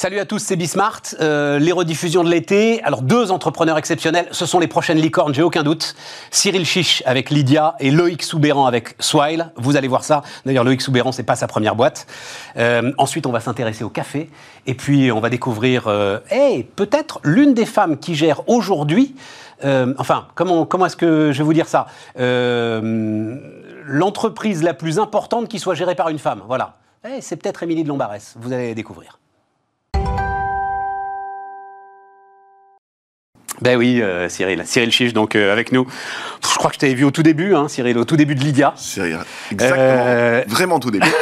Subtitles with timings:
[0.00, 1.02] Salut à tous, c'est Bismart.
[1.20, 2.80] Euh, les rediffusions de l'été.
[2.84, 4.28] Alors, deux entrepreneurs exceptionnels.
[4.30, 5.96] Ce sont les prochaines licornes, j'ai aucun doute.
[6.30, 9.50] Cyril Chiche avec Lydia et Loïc Soubéran avec Swile.
[9.56, 10.22] Vous allez voir ça.
[10.46, 12.06] D'ailleurs, Loïc Soubéran, c'est pas sa première boîte.
[12.58, 14.30] Euh, ensuite, on va s'intéresser au café.
[14.66, 19.16] Et puis, on va découvrir, euh, hey, peut-être l'une des femmes qui gère aujourd'hui.
[19.64, 21.88] euh, enfin, comment, comment est-ce que je vais vous dire ça
[22.20, 23.34] Euh,
[23.84, 26.42] L'entreprise la plus importante qui soit gérée par une femme.
[26.46, 26.76] Voilà.
[27.04, 28.36] Eh, c'est peut-être Émilie de Lombarès.
[28.38, 29.18] Vous allez découvrir.
[33.62, 34.62] Ben oui, euh, Cyril.
[34.64, 35.86] Cyril Chiche, donc euh, avec nous.
[36.48, 38.40] Je crois que je t'avais vu au tout début, hein, Cyril, au tout début de
[38.40, 38.72] Lydia.
[38.76, 39.12] C'est
[39.50, 41.08] exactement, Euh, vraiment tout début.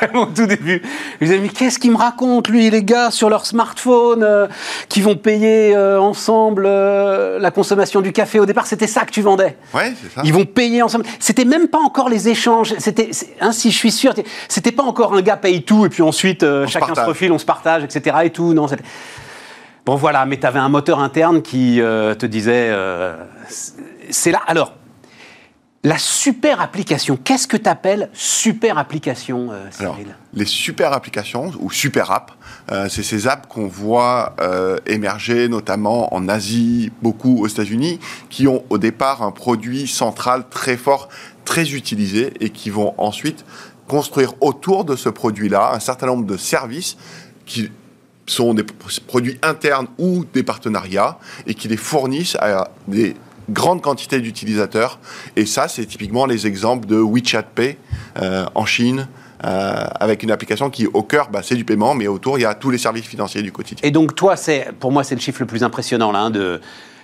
[0.00, 0.82] Vraiment tout début.
[1.20, 4.46] Je me disais, mais qu'est-ce qu'il me raconte, lui, les gars, sur leur smartphone, euh,
[4.88, 9.10] qui vont payer euh, ensemble euh, la consommation du café Au départ, c'était ça que
[9.10, 9.56] tu vendais.
[9.72, 10.20] Ouais, c'est ça.
[10.24, 11.04] Ils vont payer ensemble.
[11.20, 12.74] C'était même pas encore les échanges.
[12.78, 14.12] C'était, c'est- hein, je suis sûr,
[14.48, 17.32] c'était pas encore un gars paye tout et puis ensuite euh, se chacun se profile,
[17.32, 18.16] on se partage, etc.
[18.24, 18.52] Et tout.
[18.54, 18.84] Non, c'était-
[19.86, 20.24] bon voilà.
[20.26, 23.16] Mais tu avais un moteur interne qui euh, te disait, euh,
[24.10, 24.42] c'est- là.
[24.46, 24.74] Alors,
[25.84, 27.16] la super application.
[27.16, 32.32] Qu'est-ce que tu appelles super application, euh, Alors, Cyril les super applications ou super apps,
[32.88, 34.34] c'est ces apps qu'on voit
[34.86, 37.98] émerger notamment en Asie, beaucoup aux États-Unis,
[38.30, 41.08] qui ont au départ un produit central très fort,
[41.44, 43.44] très utilisé et qui vont ensuite
[43.88, 46.96] construire autour de ce produit-là un certain nombre de services
[47.44, 47.70] qui
[48.32, 48.64] sont des
[49.06, 53.14] produits internes ou des partenariats et qui les fournissent à des
[53.50, 54.98] grandes quantités d'utilisateurs.
[55.36, 57.76] Et ça, c'est typiquement les exemples de WeChat Pay
[58.20, 59.08] euh, en Chine,
[59.44, 62.44] euh, avec une application qui, au cœur, bah, c'est du paiement, mais autour, il y
[62.44, 63.86] a tous les services financiers du quotidien.
[63.86, 64.36] Et donc toi,
[64.78, 66.60] pour moi c'est le chiffre le plus impressionnant là, hein, de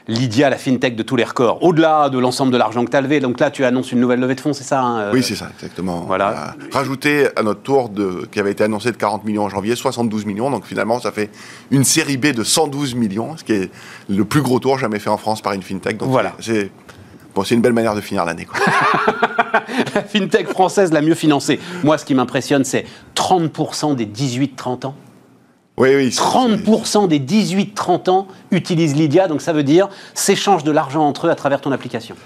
[0.09, 1.62] Lydia, la fintech de tous les records.
[1.62, 4.20] Au-delà de l'ensemble de l'argent que tu as levé, donc là tu annonces une nouvelle
[4.20, 6.01] levée de fonds, c'est ça hein, euh, Oui, c'est ça, exactement.
[6.06, 6.55] Voilà.
[6.73, 10.25] Rajouté à notre tour de, qui avait été annoncé de 40 millions en janvier, 72
[10.25, 10.51] millions.
[10.51, 11.30] Donc finalement, ça fait
[11.70, 13.70] une série B de 112 millions, ce qui est
[14.08, 15.98] le plus gros tour jamais fait en France par une fintech.
[15.98, 16.33] Donc Voilà.
[16.40, 16.70] C'est
[17.35, 18.48] bon, c'est une belle manière de finir l'année.
[19.95, 21.61] la fintech française la mieux financée.
[21.85, 24.95] Moi, ce qui m'impressionne, c'est 30% des 18-30 ans.
[25.78, 26.12] Oui, oui.
[26.12, 31.27] c'est- 30% des 18-30 ans utilisent Lydia, donc ça veut dire s'échangent de l'argent entre
[31.27, 32.16] eux à travers ton application.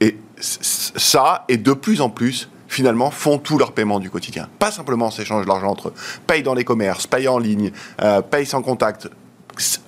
[0.00, 4.48] Et ça, et de plus en plus, finalement, font tous leurs paiements du quotidien.
[4.58, 5.94] Pas simplement s'échangent l'argent entre eux.
[6.26, 7.70] Payent dans les commerces, payent en ligne,
[8.02, 9.08] euh, payent sans contact,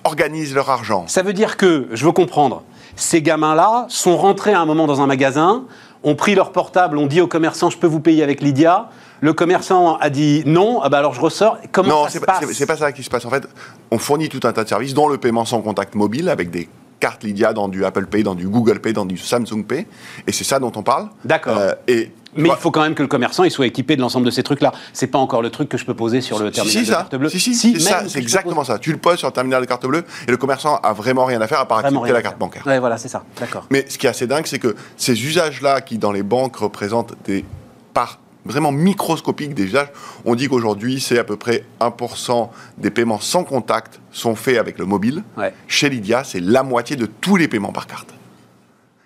[0.03, 1.03] organisent leur argent.
[1.07, 2.63] Ça veut dire que, je veux comprendre,
[2.95, 5.65] ces gamins-là sont rentrés à un moment dans un magasin,
[6.03, 8.89] ont pris leur portable, ont dit au commerçant, je peux vous payer avec Lydia.
[9.21, 11.57] Le commerçant a dit non, ah bah alors je ressors.
[11.71, 13.25] Comment non, ça se pas, passe c'est- c'est pas ça qui se passe.
[13.25, 13.47] En fait,
[13.91, 16.69] on fournit tout un tas de services, dont le paiement sans contact mobile, avec des
[16.99, 19.87] cartes Lydia dans du Apple Pay, dans du Google Pay, dans du Samsung Pay.
[20.27, 21.07] Et c'est ça dont on parle.
[21.23, 21.57] D'accord.
[21.57, 24.25] Euh, et Mais il faut quand même que le commerçant il soit équipé de l'ensemble
[24.25, 24.73] de ces trucs-là.
[24.93, 26.97] C'est pas encore le truc que je peux poser sur le terminal si, de ça.
[26.97, 27.29] carte bleue.
[27.29, 28.79] Si, si, Si, c'est exactement ça.
[28.79, 31.39] Tu le poses sur le terminal de carte bleue et le commerçant a vraiment rien
[31.41, 32.63] à faire à part Vraiment accepter la carte bancaire.
[32.67, 33.23] Ouais, voilà, c'est ça.
[33.39, 33.65] D'accord.
[33.69, 37.13] Mais ce qui est assez dingue, c'est que ces usages-là, qui dans les banques représentent
[37.25, 37.45] des
[37.93, 39.89] parts vraiment microscopiques des usages,
[40.25, 44.77] on dit qu'aujourd'hui, c'est à peu près 1% des paiements sans contact sont faits avec
[44.79, 45.23] le mobile.
[45.37, 45.53] Ouais.
[45.67, 48.09] Chez Lydia, c'est la moitié de tous les paiements par carte.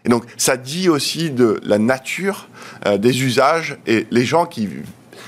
[0.06, 2.48] Et donc, ça dit aussi de la nature
[2.86, 4.70] euh, des usages et les gens qui.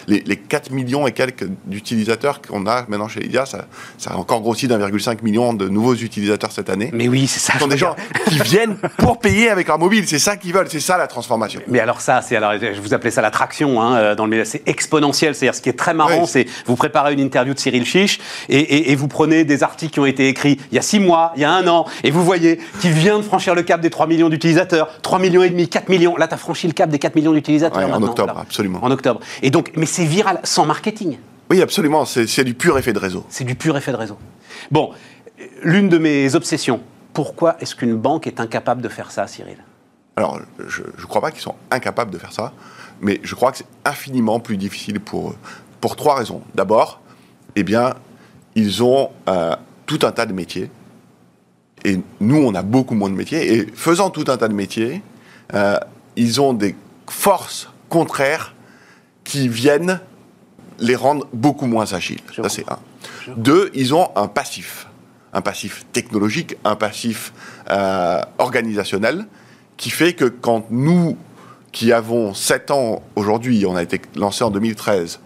[0.08, 3.66] Les, les 4 millions et quelques d'utilisateurs qu'on a maintenant chez Lydia, ça,
[3.98, 6.90] ça a encore grossi d'1,5 million de nouveaux utilisateurs cette année.
[6.94, 7.54] Mais oui, c'est ça.
[7.54, 7.96] Ce sont des gens
[8.30, 10.06] qui viennent pour payer avec leur mobile.
[10.08, 10.68] C'est ça qu'ils veulent.
[10.70, 11.62] C'est ça la transformation.
[11.68, 14.64] Mais alors ça, c'est alors je vous appelais ça l'attraction hein, euh, dans le c'est
[14.68, 15.36] exponentiel.
[15.36, 16.28] C'est-à-dire ce qui est très marrant, Oui.
[16.28, 18.20] c'est vous préparez une interview de Cyril Chiche
[18.50, 21.00] et, et- et vous prenez des articles qui ont été écrits il y a six
[21.00, 23.82] mois, il y a un an, et vous voyez qu'il vient de franchir le cap
[23.82, 26.16] des 3 millions d'utilisateurs, 3 millions et demi, 4 millions.
[26.18, 27.78] Là, tu as franchi le cap des 4 millions d'utilisateurs.
[27.88, 28.42] Ouais, en octobre, voilà.
[28.42, 28.80] absolument.
[28.82, 29.20] En octobre.
[29.42, 31.18] Et donc, mais c'est viral, sans marketing.
[31.50, 32.06] Oui, absolument.
[32.06, 33.26] C'est du pur effet de réseau.
[33.30, 34.18] C'est du pur effet de réseau.
[34.72, 34.92] Bon,
[35.64, 36.82] l'une de mes obsessions.
[37.14, 39.58] Pourquoi est-ce qu'une banque est incapable de faire ça, Cyril?
[40.18, 42.54] Alors, je ne crois pas qu'ils sont incapables de faire ça,
[43.02, 45.36] mais je crois que c'est infiniment plus difficile pour eux.
[45.82, 46.42] Pour trois raisons.
[46.56, 47.00] D'abord,
[47.56, 47.94] eh bien,
[48.56, 49.56] ils ont euh,
[49.86, 50.72] tout un tas de métiers.
[51.84, 53.54] Et nous, on a beaucoup moins de métiers.
[53.54, 55.04] Et faisant tout un tas de métiers,
[55.54, 55.78] euh,
[56.16, 56.76] ils ont des
[57.08, 58.55] forces contraires
[59.26, 60.00] qui viennent
[60.80, 62.22] les rendre beaucoup moins agiles.
[62.32, 62.80] Je Ça, c'est un.
[63.36, 64.88] Deux, ils ont un passif.
[65.34, 67.34] Un passif technologique, un passif
[67.70, 69.26] euh, organisationnel,
[69.76, 71.18] qui fait que quand nous,
[71.74, 75.20] qui avons 7 ans aujourd'hui, on a été lancé en 2013,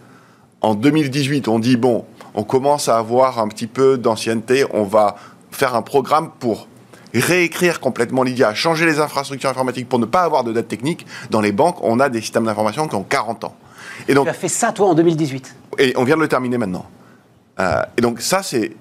[0.62, 2.04] en 2018, on dit, bon,
[2.34, 5.16] on commence à avoir un petit peu d'ancienneté, on va
[5.52, 6.66] faire un programme pour
[7.14, 11.06] réécrire complètement Lydia, changer les infrastructures informatiques pour ne pas avoir de dette technique.
[11.30, 13.56] Dans les banques, on a des systèmes d'information qui ont 40 ans.
[14.08, 15.56] Et donc, Tu as fait ça, toi, en 2018.
[15.78, 16.86] et on vient de le terminer maintenant.
[17.58, 18.72] Euh, et donc ça, c'est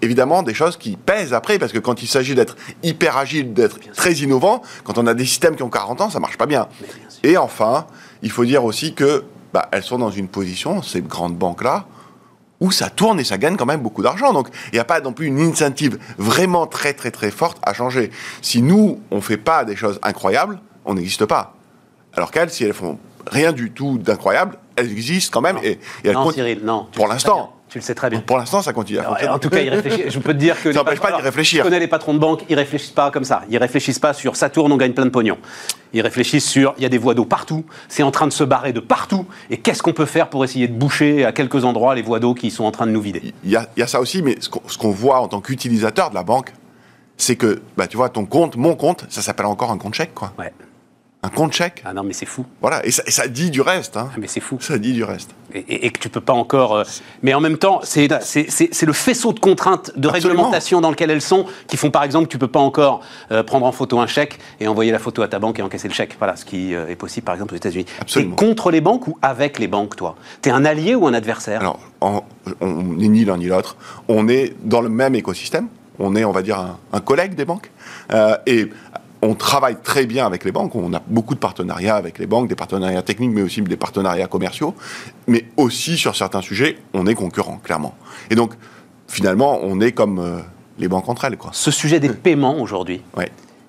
[0.00, 3.78] évidemment des choses qui pèsent après, parce que quand il s'agit d'être hyper agile, d'être
[3.94, 6.68] très innovant, quand on a des systèmes qui ont 40 ans, ça marche pas bien.
[7.22, 7.86] Et enfin,
[8.22, 11.86] il faut dire aussi que bah, elles sont dans une position, ces grandes banques-là,
[12.58, 14.32] où ça tourne et ça gagne quand même beaucoup d'argent.
[14.32, 17.72] Donc, il n'y a pas non plus une incentive vraiment très, très, très forte à
[17.74, 18.10] changer.
[18.40, 21.54] Si nous, on ne fait pas des choses incroyables, on n'existe pas.
[22.14, 22.98] Alors qu'elles, si elles font
[23.30, 25.58] rien du tout d'incroyable, elles existent quand même.
[25.62, 25.78] Et,
[26.12, 26.86] non, Cyril, non.
[26.92, 27.54] Pour l'instant.
[27.68, 28.20] Tu le sais très bien.
[28.20, 28.98] Pour l'instant, ça continue.
[29.00, 30.72] en tout cas, je peux te dire que.
[30.72, 31.64] Ça n'empêche pas d'y réfléchir.
[31.64, 33.44] Je connais les patrons de banque, ils réfléchissent pas comme ça.
[33.48, 35.38] Ils réfléchissent pas sur ça tourne, on gagne plein de pognon.
[35.94, 38.44] Ils réfléchissent sur il y a des voies d'eau partout, c'est en train de se
[38.44, 41.94] barrer de partout, et qu'est-ce qu'on peut faire pour essayer de boucher à quelques endroits
[41.94, 43.32] les voies d'eau qui sont en train de nous vider?
[43.42, 46.52] Il y a, ça aussi, mais ce qu'on voit en tant qu'utilisateur de la banque,
[47.16, 50.14] c'est que, bah, tu vois, ton compte, mon compte, ça s'appelle encore un compte chèque,
[50.14, 50.34] quoi.
[50.38, 50.52] Ouais
[51.24, 51.82] un compte chèque?
[51.84, 52.44] Ah non, mais c'est fou.
[52.60, 53.96] Voilà, et ça, dit du reste.
[53.96, 54.08] Hein.
[54.12, 54.58] Ah, mais c'est fou.
[54.60, 55.30] Ça dit du reste.
[55.54, 56.74] Et, que tu peux pas encore.
[56.74, 56.84] Euh,
[57.22, 61.46] mais en même temps, c'est le faisceau de contraintes, de réglementation dans lequel elles sont,
[61.68, 64.40] qui font par exemple que tu peux pas encore euh, prendre en photo un chèque
[64.58, 66.16] et envoyer la photo à ta banque et encaisser le chèque.
[66.18, 67.86] Voilà, ce qui euh, est possible par exemple aux États-Unis.
[68.16, 70.16] es contre les banques ou avec les banques, toi?
[70.42, 71.60] Tu es un allié ou un adversaire?
[71.60, 73.76] Alors, on n'est ni l'un ni l'autre.
[74.08, 75.68] On est dans le même écosystème.
[76.00, 77.70] On est, on va dire, un, un collègue des banques.
[78.46, 78.70] et
[79.22, 80.74] on travaille très bien avec les banques.
[80.74, 84.26] On a beaucoup de partenariats avec les banques, des partenariats techniques, mais aussi des partenariats
[84.26, 84.74] commerciaux.
[85.28, 87.94] Mais aussi, sur certains sujets, on est concurrent, clairement.
[88.30, 88.54] Et donc,
[89.06, 90.38] finalement, on est comme euh,
[90.78, 91.36] les banques entre elles.
[91.36, 91.50] Quoi.
[91.54, 93.00] Ce sujet des paiements, aujourd'hui,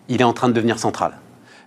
[0.09, 1.13] il est en train de devenir central.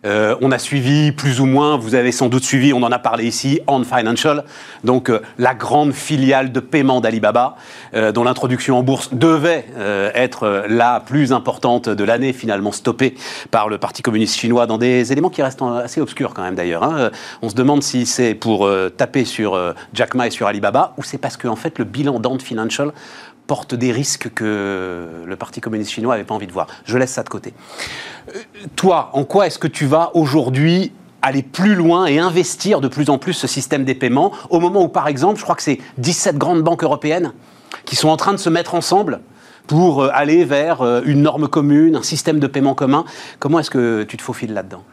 [0.05, 2.99] Euh, on a suivi plus ou moins, vous avez sans doute suivi, on en a
[2.99, 4.45] parlé ici, On Financial,
[4.85, 7.57] donc euh, la grande filiale de paiement d'Alibaba,
[7.95, 9.65] euh, dont l'introduction en bourse devait
[10.15, 13.15] être la plus importante de l'année, finalement stoppée
[13.51, 16.83] par le Parti communiste chinois dans des éléments qui restent assez obscurs quand même d'ailleurs.
[16.83, 17.11] Hein.
[17.43, 19.59] On se demande si c'est pour taper sur
[19.93, 22.93] Jack Ma et sur Alibaba ou c'est parce qu'en en fait le bilan d'Ant Financial
[23.47, 26.67] porte des risques que le Parti communiste chinois n'avait pas envie de voir.
[26.85, 27.55] Je laisse ça de côté.
[28.35, 28.41] Euh,
[28.75, 33.11] toi, en quoi est-ce que tu vas aujourd'hui aller plus loin et investir de plus
[33.11, 35.81] en plus ce système des paiements au moment où, par exemple, je crois que c'est
[35.99, 37.33] 17 grandes banques européennes
[37.85, 39.21] qui sont en train de se mettre ensemble
[39.67, 43.05] pour euh, aller vers euh, une norme commune, un système de paiement commun.
[43.39, 44.85] Comment est-ce que tu te faufiles là-dedans?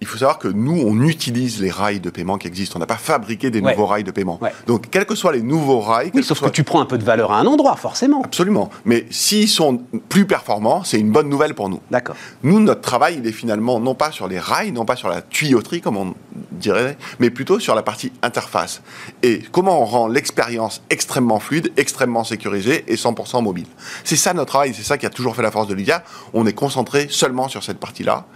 [0.00, 2.76] Il faut savoir que nous, on utilise les rails de paiement qui existent.
[2.76, 4.40] On n'a pas fabriqué des nouveaux rails de paiement.
[4.66, 6.10] Donc, quels que soient les nouveaux rails...
[6.14, 8.22] Oui, sauf que tu prends un peu de valeur à un endroit, forcément.
[8.24, 8.70] Absolument.
[8.86, 11.80] Mais s'ils sont plus performants, c'est une bonne nouvelle pour nous.
[11.90, 12.16] D'accord.
[12.42, 15.20] Nous, notre travail, il est finalement non pas sur les rails, non pas sur la
[15.20, 16.14] tuyauterie, comme on
[16.52, 18.80] dirait, mais plutôt sur la partie interface.
[19.22, 23.66] Et comment on rend l'expérience extrêmement fluide, extrêmement sécurisée et 100% mobile.
[24.04, 26.02] C'est ça notre travail, c'est ça qui a toujours fait la force de Lydia.
[26.32, 28.26] On est concentré seulement sur cette partie-là.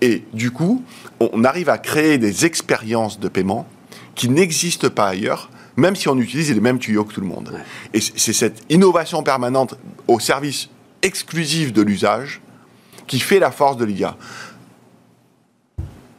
[0.00, 0.82] Et du coup,
[1.20, 3.66] on arrive à créer des expériences de paiement
[4.14, 7.52] qui n'existent pas ailleurs, même si on utilise les mêmes tuyaux que tout le monde.
[7.92, 9.76] Et c'est cette innovation permanente
[10.08, 10.68] au service
[11.02, 12.40] exclusif de l'usage
[13.06, 14.16] qui fait la force de l'IA.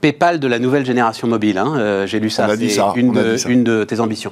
[0.02, 4.00] PayPal de la nouvelle génération mobile, hein, euh, j'ai lu ça, c'est une, de, tes
[4.00, 4.32] ambitions.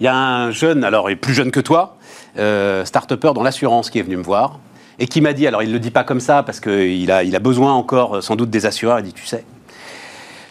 [0.00, 1.98] Il y a un jeune, alors il est plus jeune que toi,
[2.38, 4.58] euh, start-upper dans l'assurance qui est venu me voir
[4.98, 7.24] et qui m'a dit, alors il ne le dit pas comme ça parce qu'il a,
[7.24, 9.44] il a besoin encore sans doute des assureurs, il dit, tu sais,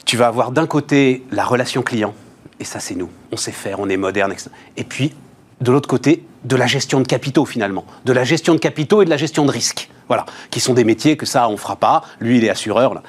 [0.05, 2.13] tu vas avoir d'un côté la relation client,
[2.59, 4.49] et ça c'est nous, on sait faire, on est moderne, etc.
[4.77, 5.13] Et puis,
[5.61, 9.05] de l'autre côté, de la gestion de capitaux finalement, de la gestion de capitaux et
[9.05, 12.03] de la gestion de risques, voilà, qui sont des métiers que ça on fera pas,
[12.19, 13.01] lui il est assureur,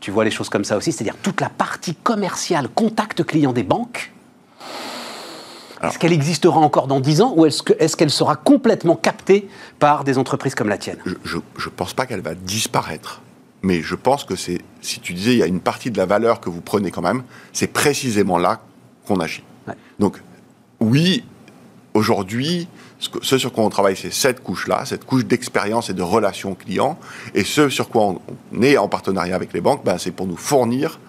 [0.00, 3.64] tu vois les choses comme ça aussi, c'est-à-dire toute la partie commerciale, contact client des
[3.64, 4.12] banques,
[5.82, 10.18] est-ce qu'elle existera encore dans 10 ans ou est-ce qu'elle sera complètement captée par des
[10.18, 10.98] entreprises comme la tienne?
[11.24, 13.22] Je ne pense pas qu'elle va disparaître.
[13.62, 16.06] Mais je pense que c'est, si tu disais, il y a une partie de la
[16.06, 18.60] valeur que vous prenez quand même, c'est précisément là
[19.06, 19.42] qu'on agit.
[19.98, 20.22] Donc,
[20.80, 21.24] oui,
[21.94, 22.68] aujourd'hui,
[22.98, 26.98] ce, sur quoi on travaille, c'est cette couche-là, cette couche d'expérience et de relation client.
[27.34, 28.04] Et ce sur quoi
[28.52, 31.00] on, est en partenariat avec les banques, ben, c'est pour nous fournir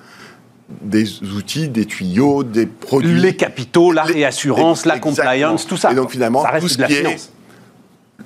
[0.82, 3.20] des outils, des tuyaux, des produits.
[3.20, 5.92] Les capitaux, la réassurance, la compliance, tout ça.
[5.92, 7.32] Et donc finalement, tout ce qui est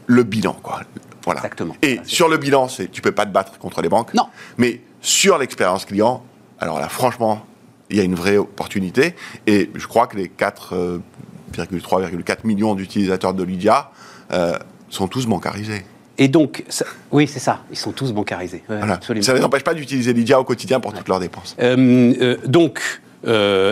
[0.07, 0.81] le bilan, quoi.
[1.23, 1.39] Voilà.
[1.39, 1.75] Exactement.
[1.81, 4.13] Et sur le bilan, tu peux pas te battre contre les banques.
[4.13, 4.27] Non.
[4.57, 6.23] Mais sur l'expérience client,
[6.59, 7.45] alors là, franchement,
[7.89, 9.15] il y a une vraie opportunité.
[9.45, 13.91] Et je crois que les 4,3,4 euh, millions d'utilisateurs de Lydia
[14.31, 14.57] euh,
[14.89, 15.85] sont tous bancarisés.
[16.21, 16.63] Et donc,
[17.11, 18.61] oui, c'est ça, ils sont tous bancarisés.
[18.67, 21.55] Ça ne les empêche pas d'utiliser Lydia au quotidien pour toutes leurs dépenses.
[21.59, 22.79] Euh, donc,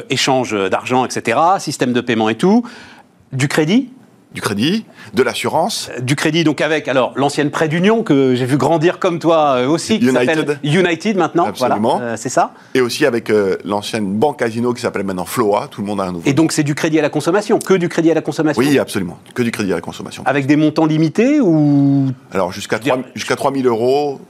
[0.10, 2.65] échange d'argent, etc., système de paiement et tout,
[3.34, 3.91] du crédit,
[4.31, 5.89] du crédit, de l'assurance.
[6.01, 9.67] Du crédit, donc avec alors l'ancienne Prêt d'Union que j'ai vu grandir comme toi euh,
[9.67, 10.36] aussi, qui United.
[10.36, 11.45] s'appelle United maintenant.
[11.45, 11.98] Absolument.
[11.98, 12.53] Voilà, euh, c'est ça.
[12.75, 15.67] Et aussi avec euh, l'ancienne banque Casino qui s'appelle maintenant Floa.
[15.71, 16.29] Tout le monde a un nouveau.
[16.29, 18.62] Et donc c'est du crédit à la consommation, que du crédit à la consommation.
[18.62, 19.17] Oui, absolument.
[19.33, 20.21] Que du crédit à la consommation.
[20.27, 22.12] Avec des montants limités ou?
[22.31, 24.21] Alors jusqu'à Dire- 3, jusqu'à 3 000 euros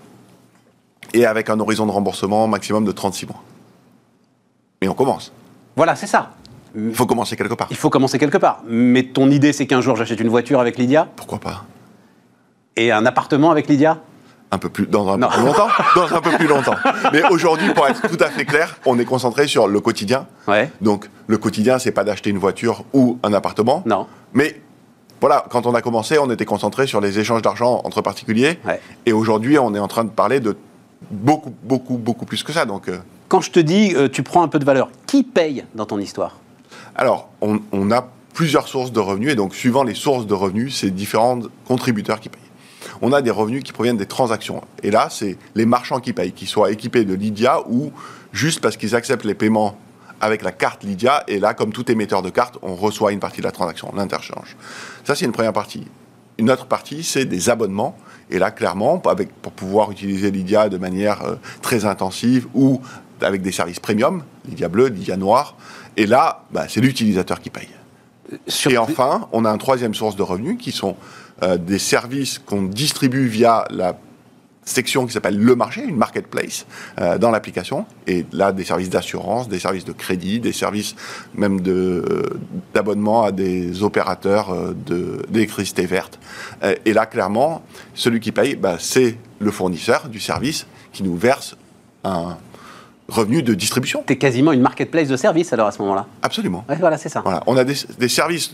[1.14, 3.44] et avec un horizon de remboursement maximum de 36 mois.
[4.82, 5.34] Et on commence.
[5.76, 6.32] voilà, c'est ça.
[6.76, 7.68] Il faut commencer quelque part.
[7.72, 8.62] Il faut commencer quelque part.
[8.68, 11.08] Mais ton idée, c'est qu'un jour j'achète une voiture avec Lydia?
[11.16, 11.66] Pourquoi pas?
[12.76, 14.00] Et un appartement avec Lydia?
[14.52, 15.28] un peu plus dans un Non.
[15.28, 16.74] peu plus longtemps dans un peu plus longtemps
[17.14, 20.72] mais aujourd'hui pour être tout à fait clair on est concentré sur le quotidien Ouais.
[20.82, 24.08] donc le quotidien c'est pas d'acheter une voiture ou un appartement Non.
[24.34, 24.60] mais
[25.22, 28.82] voilà quand on a commencé on était concentré sur les échanges d'argent entre particuliers Ouais.
[29.06, 30.58] et aujourd'hui on est en train de parler de
[31.12, 32.98] beaucoup beaucoup beaucoup plus que ça donc euh,
[33.28, 36.00] Quand je te dis, euh, tu prends un peu de valeur, qui paye dans ton
[36.00, 36.38] histoire?
[37.00, 40.92] Alors on, a plusieurs sources de revenus et donc suivant les sources de revenus c'est
[40.92, 42.42] différents contributeurs qui payent
[43.02, 44.62] on a des revenus qui proviennent des transactions.
[44.84, 47.92] Et là, c'est les marchands qui payent, qu'ils soient équipés de Lydia ou
[48.34, 49.78] juste parce qu'ils acceptent les paiements
[50.20, 51.24] avec la carte Lydia.
[51.30, 54.58] Et là, comme tout émetteur de carte, on reçoit une partie de la transaction, l'interchange.
[55.06, 55.88] Ça, c'est une première partie.
[56.38, 57.98] Une autre partie, c'est des abonnements.
[58.30, 62.82] Et là, clairement, pour pouvoir utiliser Lydia de manière euh, très intensive ou
[63.22, 65.56] avec des services premium, Lydia bleu, Lydia noir.
[66.00, 67.68] Et là, bah, c'est l'utilisateur qui paye.
[68.48, 70.96] Sur- Et enfin, on a une troisième source de revenus qui sont
[71.44, 73.98] euh, des services qu'on distribue via la
[74.64, 76.66] section qui s'appelle le marché, une marketplace
[77.00, 77.86] euh, dans l'application.
[78.08, 80.96] Et là, des services d'assurance, des services de crédit, des services
[81.34, 81.72] même de,
[82.08, 82.24] euh,
[82.74, 86.18] d'abonnement à des opérateurs euh, de, d'électricité verte.
[86.64, 87.62] Euh, et là, clairement,
[87.94, 91.58] celui qui paye, bah, c'est le fournisseur du service qui nous verse
[92.04, 92.38] un
[93.10, 94.04] revenu de distribution.
[94.06, 96.06] T'es quasiment une marketplace de services alors à ce moment-là.
[96.22, 96.64] Absolument.
[96.70, 97.22] Ouais, voilà, c'est ça.
[97.22, 98.52] Voilà, on a des, des services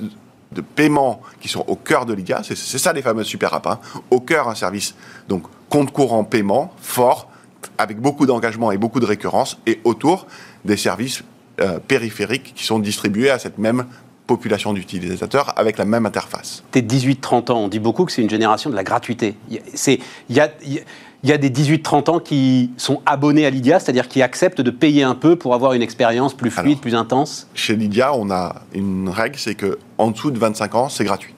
[0.52, 3.68] de paiement qui sont au cœur de l'IGA, c'est ça les fameuses super apps.
[3.68, 3.80] hein.
[4.12, 4.96] Au cœur, un service,
[5.28, 7.30] donc compte courant paiement, fort,
[7.78, 10.28] avec beaucoup d'engagement et beaucoup de récurrence, et autour
[10.64, 11.24] des services
[11.62, 13.86] euh, périphériques qui sont distribués à cette même
[14.28, 16.64] population d'utilisateurs avec la même interface.
[16.72, 19.36] T'es 18-30 ans, on dit beaucoup que c'est une génération de la gratuité.
[19.50, 20.84] Il y a- c'est- Il y a, il y a-
[21.26, 24.70] il y a des 18-30 ans qui sont abonnés à Lydia, c'est-à-dire qui acceptent de
[24.70, 26.82] payer un peu pour avoir une expérience plus fluide, Alors.
[26.82, 27.48] plus intense.
[27.56, 31.34] Chez Lydia, on a une règle, c'est que en dessous de 25 ans, c'est gratuit.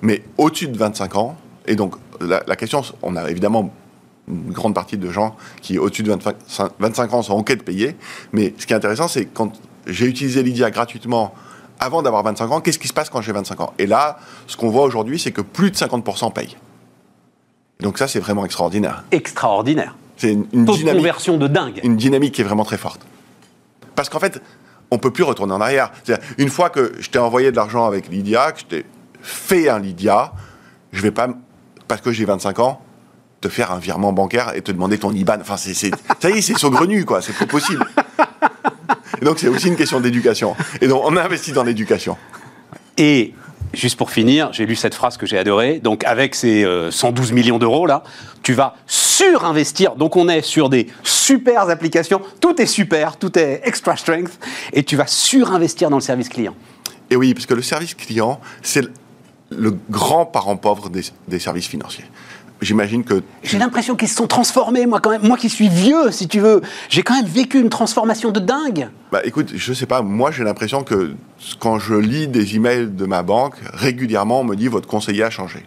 [0.00, 3.74] Mais au-dessus de 25 ans, et donc la, la question, on a évidemment
[4.26, 6.36] une grande partie de gens qui, au-dessus de 25,
[6.78, 7.94] 25 ans, sont OK de payer.
[8.32, 9.52] Mais ce qui est intéressant, c'est quand
[9.86, 11.34] j'ai utilisé Lydia gratuitement
[11.78, 13.74] avant d'avoir 25 ans, qu'est-ce qui se passe quand j'ai 25 ans?
[13.78, 16.56] Et là, ce qu'on voit aujourd'hui, c'est que plus de 50% payent.
[17.80, 19.04] Donc ça, c'est vraiment extraordinaire.
[19.10, 19.94] Extraordinaire.
[20.16, 21.80] C'est une, une Taux de dynamique conversion de dingue.
[21.84, 23.00] une dynamique qui est vraiment très forte.
[23.94, 24.40] Parce qu'en fait,
[24.90, 25.92] on peut plus retourner en arrière.
[26.38, 28.84] Une fois que je t'ai envoyé de l'argent avec Lydia, que je t'ai
[29.22, 30.32] fait un Lydia,
[30.92, 31.28] je vais pas,
[31.86, 32.80] parce que j'ai 25 ans,
[33.40, 35.38] te faire un virement bancaire et te demander ton IBAN.
[35.40, 35.74] Enfin, c'est,
[36.20, 37.22] ça y est, c'est saugrenu, quoi.
[37.22, 37.86] C'est pas possible.
[39.20, 40.56] Et donc, c'est aussi une question d'éducation.
[40.80, 42.16] Et donc, on a investi dans l'éducation.
[42.96, 43.34] Et
[43.72, 45.80] juste pour finir, j'ai lu cette phrase que j'ai adorée.
[45.80, 48.02] Donc, avec ces euh, 112 millions d'euros là,
[48.42, 49.94] tu vas surinvestir.
[49.94, 52.20] Donc, on est sur des super applications.
[52.40, 54.38] Tout est super, tout est extra strength,
[54.72, 56.54] et tu vas surinvestir dans le service client.
[57.10, 58.84] Et oui, parce que le service client, c'est
[59.50, 62.04] le, grand parent pauvre des, des services financiers.
[62.60, 65.22] J'imagine que J'ai l'impression qu'ils se sont transformés, moi quand même.
[65.22, 68.88] Moi qui suis vieux, si tu veux, j'ai quand même vécu une transformation de dingue.
[69.12, 71.12] Bah écoute, je sais pas, moi j'ai l'impression que
[71.60, 75.30] quand je lis des emails de ma banque, régulièrement on me dit votre conseiller a
[75.30, 75.64] changé.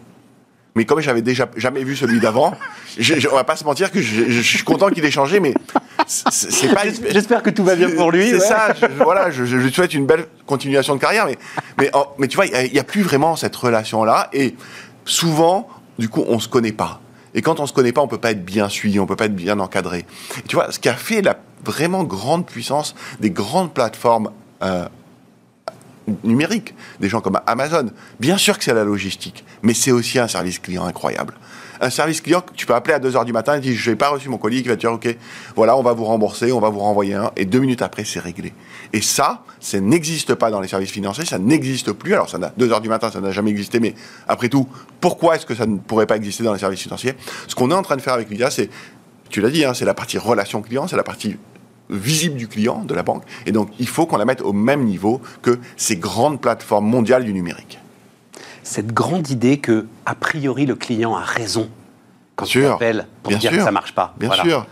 [0.76, 2.56] Mais comme j'avais déjà jamais vu celui d'avant,
[3.32, 5.54] on va pas se mentir que je, je suis content qu'il ait changé, mais
[6.08, 6.84] c'est c'est pas.
[7.10, 8.28] J'espère- que tout va bien pour lui.
[8.30, 8.40] C'est ouais.
[8.40, 12.46] ça, je, voilà, je, lui souhaite une belle continuation de carrière, mais, mais, tu vois,
[12.46, 14.56] il n'y a, plus vraiment cette relation-là, et
[15.06, 15.68] souvent,
[16.02, 17.00] du coup, on se connaît pas.
[17.34, 19.26] Et quand on se connaît pas, on peut pas être bien suivi, on peut pas
[19.26, 20.06] être bien encadré.
[20.40, 24.32] Et tu vois, ce qui a fait la vraiment grande puissance des grandes plateformes
[24.64, 24.88] euh,
[26.24, 27.90] numériques, des gens comme Amazon,
[28.20, 31.34] bien sûr que c'est la logistique, mais c'est aussi un service client incroyable.
[31.84, 33.96] Un service client que tu peux appeler à 2h du matin et dire je n'ai
[33.96, 35.16] pas reçu mon colis, qui va te dire ok,
[35.56, 38.20] voilà, on va vous rembourser, on va vous renvoyer un, et deux minutes après, c'est
[38.20, 38.54] réglé.
[38.94, 42.14] Et ça, ça n'existe pas dans les services financiers, ça n'existe plus.
[42.14, 43.96] Alors, ça n'a 2h du matin, ça n'a jamais existé, mais
[44.28, 44.68] après tout,
[45.00, 47.16] pourquoi est-ce que ça ne pourrait pas exister dans les services financiers?
[47.48, 48.70] Ce qu'on est en train de faire avec Lydia, c'est,
[49.30, 51.38] tu l'as dit, hein, c'est la partie relation client, c'est la partie
[51.92, 53.24] visible du client, de la banque.
[53.46, 57.24] Et donc, il faut qu'on la mette au même niveau que ces grandes plateformes mondiales
[57.26, 57.80] du numérique.
[58.64, 61.70] Cette grande idée que, a priori, le client a raison
[62.36, 62.74] quand Bien tu sûr.
[62.74, 63.60] appelles pour Bien dire sûr.
[63.60, 64.14] que ça marche pas.
[64.18, 64.44] Bien Voilà.
[64.44, 64.66] sûr.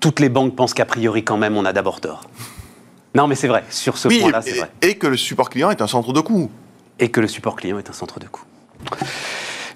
[0.00, 2.22] Toutes les banques pensent qu'a priori, quand même, on a d'abord tort.
[3.14, 3.64] Non, mais c'est vrai.
[3.70, 4.70] Sur ce Oui, point-là, c'est vrai.
[4.82, 6.50] et que le support client est un centre de coût.
[7.00, 8.42] et que le support client est un centre de coût.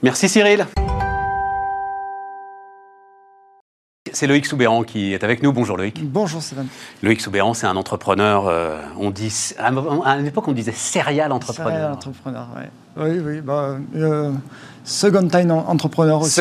[0.02, 0.66] Merci Cyril.
[4.23, 5.52] C'est Loïc Soubéran qui est avec nous.
[5.52, 6.00] Bonjour Loïc.
[6.09, 6.69] Bonjour Stéphane.
[7.02, 11.73] Loïc Soubéran, c'est un entrepreneur, euh, on dit, à une époque on disait serial entrepreneur.
[11.73, 12.62] Serial entrepreneur, oui.
[13.05, 13.41] Oui, oui.
[13.41, 14.31] Bah, euh,
[14.85, 16.41] second time entrepreneur aussi.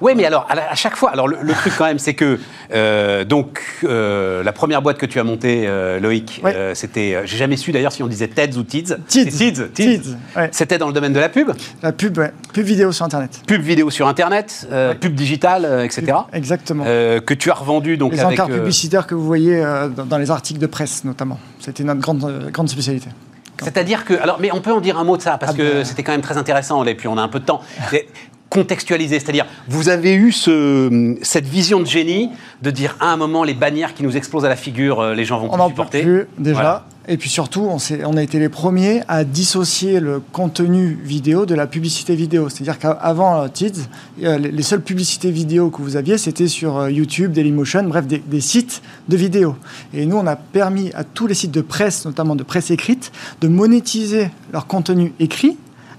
[0.00, 2.38] Oui, mais alors, à, chaque fois, alors le, truc quand même, c'est que,
[2.72, 6.42] euh, donc, euh, la première boîte que tu as montée, euh, Loïc,
[6.74, 8.96] c'était, j'ai jamais su d'ailleurs si on disait TEDS ou TIDS.
[9.06, 9.68] TIDS.
[9.72, 10.16] TIDS.
[10.52, 11.50] C'était dans le domaine de la pub
[11.82, 12.32] La pub, ouais.
[12.52, 13.42] Pub vidéo sur Internet.
[13.46, 14.68] Pub vidéo sur Internet,
[15.00, 16.18] pub digitale, etc.
[16.32, 16.84] exactement.
[16.84, 19.62] que tu as revendu donc Les encarts publicitaires que vous voyez
[20.08, 21.38] dans, les articles de presse, notamment.
[21.60, 23.08] C'était notre grande, grande spécialité.
[23.62, 25.62] C'est-à-dire que, alors, mais on peut en dire un mot de ça parce ah que
[25.62, 25.84] ben.
[25.84, 26.84] c'était quand même très intéressant.
[26.84, 27.60] Et puis on a un peu de temps
[28.50, 29.20] contextualiser.
[29.20, 32.30] C'est-à-dire, vous avez eu ce, cette vision de génie
[32.62, 35.24] de dire à un moment, les bannières qui nous explosent à la figure, euh, les
[35.24, 36.02] gens vont on plus supporter.
[36.02, 36.86] Plus, déjà.
[37.10, 41.54] Et puis surtout, on, on, a été les premiers à dissocier le contenu vidéo de
[41.54, 42.50] la publicité vidéo.
[42.50, 43.88] C'est-à-dire qu'avant euh, TIDS,
[44.18, 48.42] les seules publicités vidéo que vous aviez, c'était sur euh, YouTube, Dailymotion, bref, des, des,
[48.42, 49.56] sites de vidéo.
[49.94, 53.10] Et nous, on a permis à tous les sites de presse, notamment de presse écrite,
[53.40, 55.56] de monétiser leur contenu écrit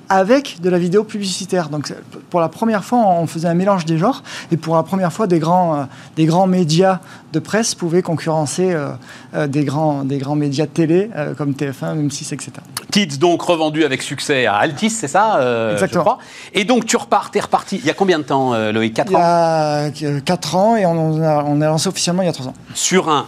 [0.09, 1.69] avec de la vidéo publicitaire.
[1.69, 1.93] Donc
[2.29, 5.27] pour la première fois, on faisait un mélange des genres et pour la première fois,
[5.27, 5.83] des grands, euh,
[6.15, 6.99] des grands médias
[7.31, 8.89] de presse pouvaient concurrencer euh,
[9.35, 12.51] euh, des, grands, des grands médias de télé comme TF1, M6, etc.
[12.91, 16.17] Tids donc revendu avec succès à Altis, c'est ça Exactement.
[16.53, 17.77] et donc tu repars, t'es reparti.
[17.77, 18.95] Il y a combien de temps, Loïc?
[18.95, 22.25] 4 ans Il y a 4 ans et on a, on a lancé officiellement il
[22.25, 22.53] y a 3 ans.
[22.73, 23.27] Sur un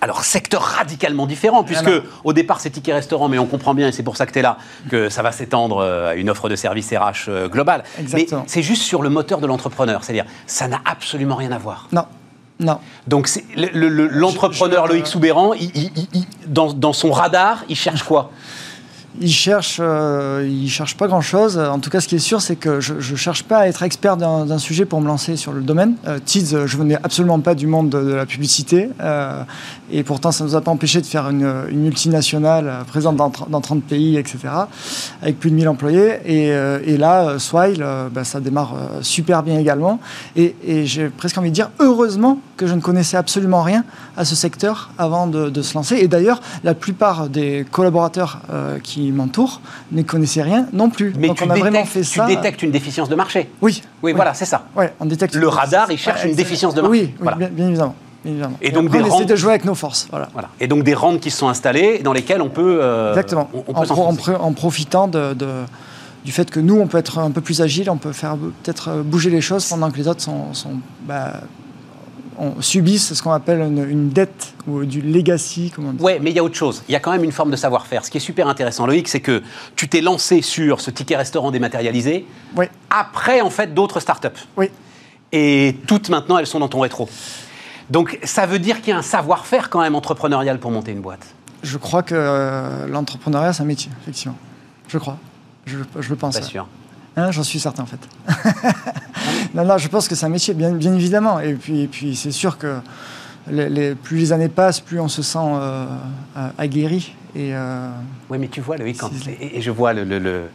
[0.00, 1.90] alors, secteur radicalement différent, puisque
[2.24, 4.38] au départ c'est ticket restaurant, mais on comprend bien, et c'est pour ça que tu
[4.38, 4.56] es là,
[4.88, 7.84] que ça va s'étendre euh, à une offre de service RH euh, globale.
[8.12, 11.88] Mais c'est juste sur le moteur de l'entrepreneur, c'est-à-dire ça n'a absolument rien à voir.
[11.92, 12.04] Non.
[12.60, 12.78] Non.
[13.06, 15.52] Donc l'entrepreneur Loïc Soubéran,
[16.46, 18.30] dans, dans son radar, il cherche quoi?
[19.18, 21.58] Il cherche, euh, il cherche pas grand-chose.
[21.58, 23.82] En tout cas, ce qui est sûr, c'est que je ne cherche pas à être
[23.82, 25.96] expert d'un sujet pour me lancer sur le domaine.
[26.06, 28.88] Euh, TIDS, je venais absolument pas du monde de, la publicité.
[29.00, 29.42] Euh,
[29.90, 33.82] et pourtant, ça nous a pas empêché de faire une, multinationale présente dans, dans, 30
[33.82, 34.38] pays, etc.,
[35.22, 36.18] avec plus de 1000 employés.
[36.24, 39.98] Et, là, Swile, ben, ça démarre super bien également.
[40.36, 40.54] Et,
[40.84, 43.84] j'ai presque envie de dire, heureusement que je ne connaissais absolument rien
[44.16, 45.96] à ce secteur avant de se lancer.
[45.96, 48.40] Et d'ailleurs, la plupart des collaborateurs
[48.82, 49.60] qui qui m'entourent
[49.92, 51.12] ne connaissaient rien non plus.
[51.18, 53.50] Mais tu, on a vraiment fait tu détectes une déficience de marché.
[53.60, 53.82] Oui.
[54.02, 54.64] Oui, voilà, c'est ça.
[54.76, 57.14] Ouais, on détecte le radar, il cherche une déficience de marché.
[57.20, 57.94] Oui, bien, évidemment.
[58.60, 60.08] Et, donc on essaie de jouer avec nos forces.
[60.10, 60.28] Voilà.
[60.60, 62.78] Et donc des rentes qui sont installées dans lesquelles on peut.
[62.82, 63.48] Euh, Exactement.
[63.68, 65.34] en, profitant de,
[66.24, 69.02] du fait que nous, on peut être un peu plus agile, on peut faire peut-être
[69.02, 70.74] bouger les choses pendant que les autres sont, sont
[71.06, 71.40] bah,
[72.60, 75.72] subissent ce qu'on appelle une, dette ou du legacy.
[75.98, 76.82] Oui, mais il y a autre chose.
[76.88, 78.04] Il y a quand même une forme de savoir-faire.
[78.04, 79.42] Ce qui est super intéressant, Loïc, c'est que
[79.76, 82.26] tu t'es lancé sur ce ticket restaurant dématérialisé
[82.56, 82.66] oui.
[82.88, 84.28] après, en fait, d'autres startups.
[84.56, 84.70] Oui.
[85.32, 87.08] Et toutes maintenant, elles sont dans ton rétro.
[87.90, 91.00] Donc, ça veut dire qu'il y a un savoir-faire quand même entrepreneurial pour monter une
[91.00, 91.34] boîte.
[91.62, 94.36] Je crois que euh, l'entrepreneuriat, c'est un métier, effectivement.
[94.88, 95.18] Je crois.
[95.66, 96.38] Je, je le pense.
[96.38, 96.66] Pas sûr.
[97.20, 98.00] Hein, j'en suis certain, en fait.
[99.54, 101.40] non, non, je pense que c'est un métier, bien, bien évidemment.
[101.40, 102.78] Et puis, et puis c'est sûr que
[103.50, 105.86] les, plus les années passent, plus on se sent euh,
[106.58, 107.14] aguerri.
[107.34, 107.90] Et, euh,
[108.28, 110.48] oui, mais tu vois, Loïc, quand, et, je vois le,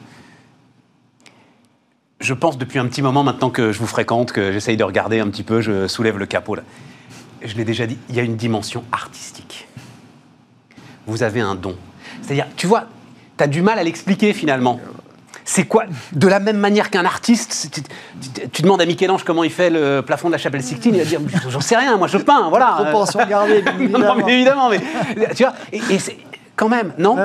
[2.19, 5.19] Je pense depuis un petit moment maintenant que je vous fréquente, que j'essaye de regarder
[5.19, 6.55] un petit peu, je soulève le capot.
[6.55, 6.63] Là.
[7.43, 9.67] Je l'ai déjà dit, il y a une dimension artistique.
[11.05, 11.75] Vous avez un don.
[12.21, 12.85] C'est-à-dire, tu vois,
[13.37, 14.79] tu as du mal à l'expliquer finalement
[15.45, 17.69] c'est quoi De la même manière qu'un artiste,
[18.51, 21.05] tu, demandes à Michel-Ange comment il fait le plafond de la chapelle Sixtine, il va
[21.05, 22.77] dire J'en sais rien, moi je peins, voilà.
[22.79, 24.05] Proportion gardée, évidemment.
[24.15, 24.81] non, mais évidemment, mais
[25.35, 26.17] tu vois, et, c'est
[26.55, 27.15] quand même, non?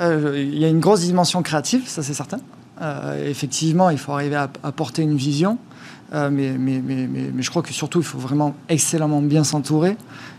[0.00, 2.38] Euh, Il y a une grosse dimension créative, ça c'est certain.
[2.82, 5.58] Euh, effectivement, il faut arriver à, porter une vision.
[6.12, 9.96] Euh, mais, mais, mais, mais, je crois que surtout, il faut vraiment excellemment bien s'entourer.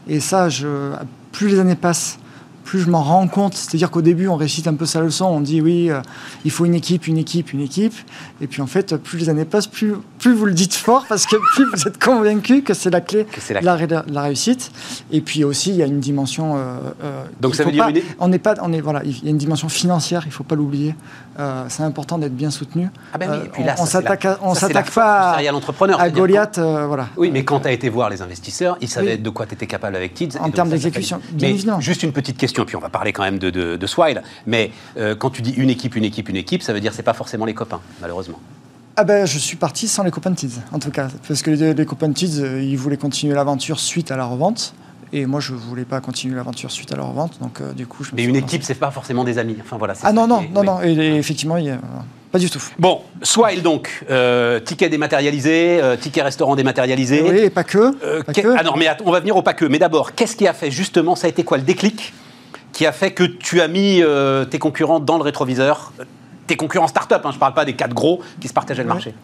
[0.07, 0.91] Et ça, je,
[1.31, 2.19] plus les années passent,
[2.65, 3.53] plus je m'en rends compte.
[3.53, 6.01] C'est-à-dire qu'au début, on récite un peu sa leçon, on dit oui, euh,
[6.43, 7.93] il faut une équipe, une équipe, une équipe.
[8.41, 11.25] Et puis en fait, plus les années passent, plus, plus vous le dites fort, parce
[11.25, 14.71] que plus vous êtes convaincu que c'est la clé de la, réussite.
[15.11, 16.57] Et puis aussi, il y a une dimension.
[16.57, 17.87] Euh, euh, Donc ça veut dire
[18.19, 20.43] On n'est pas, on est voilà, il y a une dimension financière, il ne faut
[20.43, 20.95] pas l'oublier.
[21.69, 22.89] c'est important d'être bien soutenu.
[23.13, 25.41] Ah ben oui, puis là, on s'attaque, on s'attaque pas à.
[25.99, 27.09] À Goliath, voilà.
[27.15, 29.67] Oui, mais quand tu as été voir les investisseurs, ils savaient de quoi tu étais
[29.67, 30.29] capable avec Tids.
[30.39, 31.79] En termes d'exécution, bien évidemment.
[31.79, 34.21] Juste une petite question et puis on va parler quand même de, de, Swile.
[34.47, 36.97] Mais euh, quand tu dis une équipe, une équipe, une équipe, ça veut dire que
[36.97, 38.39] c'est pas forcément les copains, malheureusement.
[38.97, 41.09] Ah ben, je suis parti sans les copains de Tids, en tout cas.
[41.27, 44.25] Parce que les, les copains de Tids, euh, ils voulaient continuer l'aventure suite à la
[44.25, 44.73] revente.
[45.13, 47.39] Et moi, je ne voulais pas continuer l'aventure suite à leur vente.
[47.41, 49.57] Donc, euh, du coup, je me Mais une équipe, c'est pas forcément des amis.
[49.61, 49.93] Enfin voilà.
[50.03, 50.65] Ah non, non, est- non, oui.
[50.65, 50.81] non.
[50.81, 51.79] Et, et effectivement, il y a-
[52.31, 52.61] pas du tout.
[52.79, 57.21] Bon, Swile donc, euh, ticket dématérialisé, euh, ticket restaurant dématérialisé.
[57.21, 57.91] Oui, et pas que.
[58.23, 58.55] Pas que.
[58.57, 59.65] Ah non, mais on va venir au pas que.
[59.65, 62.13] Mais d'abord, qu'est-ce qui a fait justement, ça a été quoi le déclic?
[62.75, 65.93] Qui a fait que tu as mis euh, tes concurrents dans le rétroviseur
[66.45, 68.89] Tes concurrents start-up, hein, je ne parle pas des quatre gros qui se partageaient le
[68.89, 68.95] Ouais.
[68.95, 69.15] marché.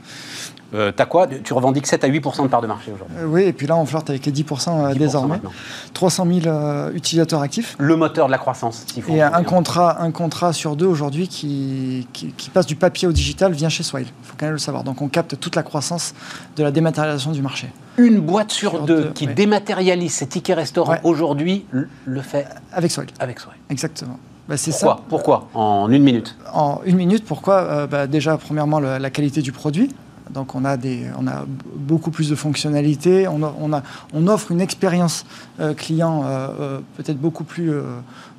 [0.74, 3.18] Euh, T'as quoi Tu revendiques 7 à 8% de part de marché aujourd'hui?
[3.20, 5.36] Euh, oui, et puis là, on flirte avec les 10%, euh, 10% désormais.
[5.36, 5.52] maintenant.
[5.94, 7.76] 300 000 euh, utilisateurs actifs.
[7.78, 9.14] Le moteur de la croissance, s'il faut.
[9.14, 13.12] Et un contrat, un contrat sur deux aujourd'hui qui, qui, qui passe du papier au
[13.12, 14.08] digital vient chez Swile.
[14.08, 14.84] Il faut quand même le savoir.
[14.84, 16.14] Donc on capte toute la croissance
[16.56, 17.68] de la dématérialisation du marché.
[17.98, 19.34] Une boîte sur, Sur deux, deux, qui ouais.
[19.34, 21.00] dématérialise ses tickets restaurants Ouais.
[21.04, 21.66] aujourd'hui
[22.06, 23.56] le- fait Avec Swile, avec Swile.
[23.70, 24.18] exactement.
[24.50, 24.96] Bah, c'est Pourquoi?
[24.96, 25.04] ça.
[25.08, 25.48] Pourquoi?
[25.54, 26.36] En une minute.
[26.54, 27.56] En une minute, pourquoi?
[27.56, 29.94] Euh, bah, Déjà, premièrement, le- la qualité du produit.
[30.34, 31.44] Donc on a, des, on a
[31.76, 33.82] beaucoup plus de fonctionnalités, on, a- on, a,
[34.14, 35.26] on offre une expérience
[35.60, 37.82] euh, client euh, euh, peut-être beaucoup plus, euh,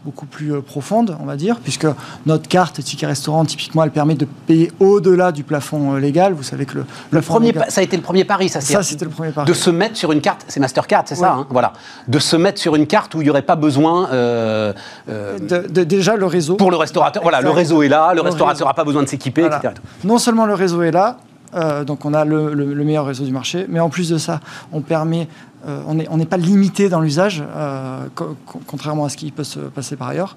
[0.04, 1.86] beaucoup plus profonde, on va dire, puisque
[2.26, 6.32] notre carte ticket restaurant, typiquement, elle permet de payer au-delà du plafond légal.
[6.32, 8.60] Vous savez que le, Le premier, légal- ça a été le premier pari, ça.
[8.60, 9.46] c'est- Ça, c'était le premier pari.
[9.46, 11.72] De se mettre sur une carte, c'est Mastercard, c'est ça, hein, voilà.
[12.08, 16.16] De se mettre sur une carte où il n'y aurait pas besoin De- de- déjà,
[16.16, 16.56] le réseau.
[16.56, 17.22] pour le restaurateur.
[17.22, 19.58] Voilà, le réseau est là, le Le restaurateur n'a pas besoin de s'équiper, Voilà.
[19.58, 19.74] etc.
[20.04, 21.18] Non seulement le réseau est là,
[21.54, 24.18] euh, donc on a le, le- le meilleur réseau du marché, mais en plus de
[24.18, 24.40] ça,
[24.72, 25.28] on permet,
[25.66, 29.44] euh, on n'est pas limité dans l'usage, euh, co- co- contrairement à ce qui peut
[29.44, 30.36] se passer par ailleurs.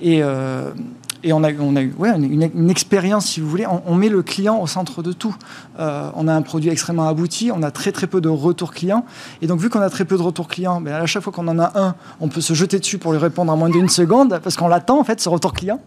[0.00, 0.22] Et,
[1.32, 4.66] on a, on a ouais, une, expérience, si vous voulez, on, met le client au
[4.66, 5.34] centre de tout.
[5.78, 9.04] On a un produit extrêmement abouti, on a très très peu de retours clients.
[9.42, 11.46] Et donc vu qu'on a très peu de retours clients, ben, à chaque fois qu'on
[11.48, 14.40] en a un, on peut se jeter dessus pour lui répondre en moins d'une seconde,
[14.42, 15.80] parce qu'on l'attend en fait, ce retour client.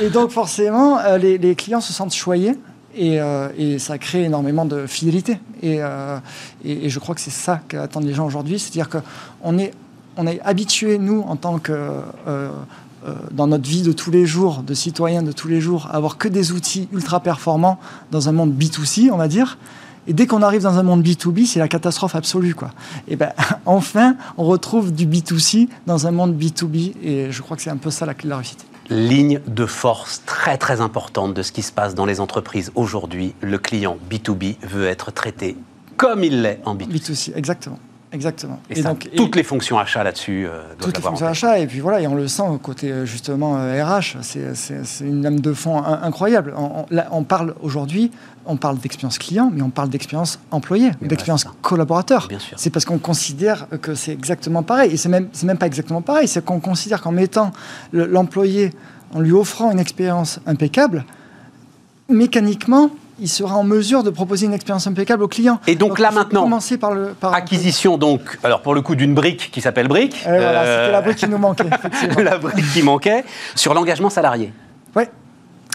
[0.00, 2.58] Et donc forcément, les clients se sentent choyés.
[2.94, 5.38] Et, euh, et ça crée énormément de fidélité.
[5.62, 6.18] Et, euh,
[6.64, 8.58] et, je crois que c'est ça qu'attendent les gens aujourd'hui.
[8.58, 9.72] C'est-à-dire qu'on est,
[10.16, 11.72] on est habitué, nous, en tant que...
[13.06, 15.96] euh, dans notre vie de tous les jours, de citoyens de tous les jours, à
[15.96, 17.78] avoir que des outils ultra performants
[18.10, 19.56] dans un monde B2C, on va dire.
[20.06, 22.54] Et dès qu'on arrive dans un monde B2B, c'est la catastrophe absolue.
[22.54, 22.72] Quoi.
[23.08, 23.32] Et ben,
[23.64, 26.92] enfin, on retrouve du B2C dans un monde B2B.
[27.02, 28.66] Et je crois que c'est un peu ça la clé la réussite.
[28.90, 33.34] Ligne de force très très importante de ce qui se passe dans les entreprises aujourd'hui.
[33.40, 35.56] Le client B2B veut être traité
[35.96, 36.88] comme il l'est en B2C.
[36.88, 37.78] B2C, exactement.
[38.12, 38.58] Exactement.
[38.68, 41.30] Et, ça, toutes les fonctions achats là-dessus euh, toutes les fonctions tête.
[41.30, 44.54] achat et puis voilà et on le sent au côté euh, justement euh, RH c'est-
[44.56, 48.10] c'est une lame de fond in- incroyable on, on- là, on parle aujourd'hui
[48.46, 52.58] on parle d'expérience client mais on parle d'expérience employé d'expérience voilà, collaborateur Bien sûr.
[52.58, 56.02] c'est parce qu'on considère que c'est exactement pareil et c'est même c'est même pas exactement
[56.02, 57.52] pareil c'est qu'on considère qu'en mettant
[57.92, 58.70] le- l'employé
[59.14, 61.04] en lui offrant une expérience impeccable
[62.08, 65.60] mécaniquement il sera en mesure de proposer une expérience impeccable au client.
[65.66, 69.14] Et donc là, maintenant, commencer par le par Acquisition donc, alors pour le coup d'une
[69.14, 70.16] brique qui s'appelle brique.
[70.24, 71.64] Eh voilà, Euh, c'était la brique qui nous manquait.
[72.22, 74.52] la brique qui manquait sur l'engagement salarié.
[74.96, 75.08] Ouais.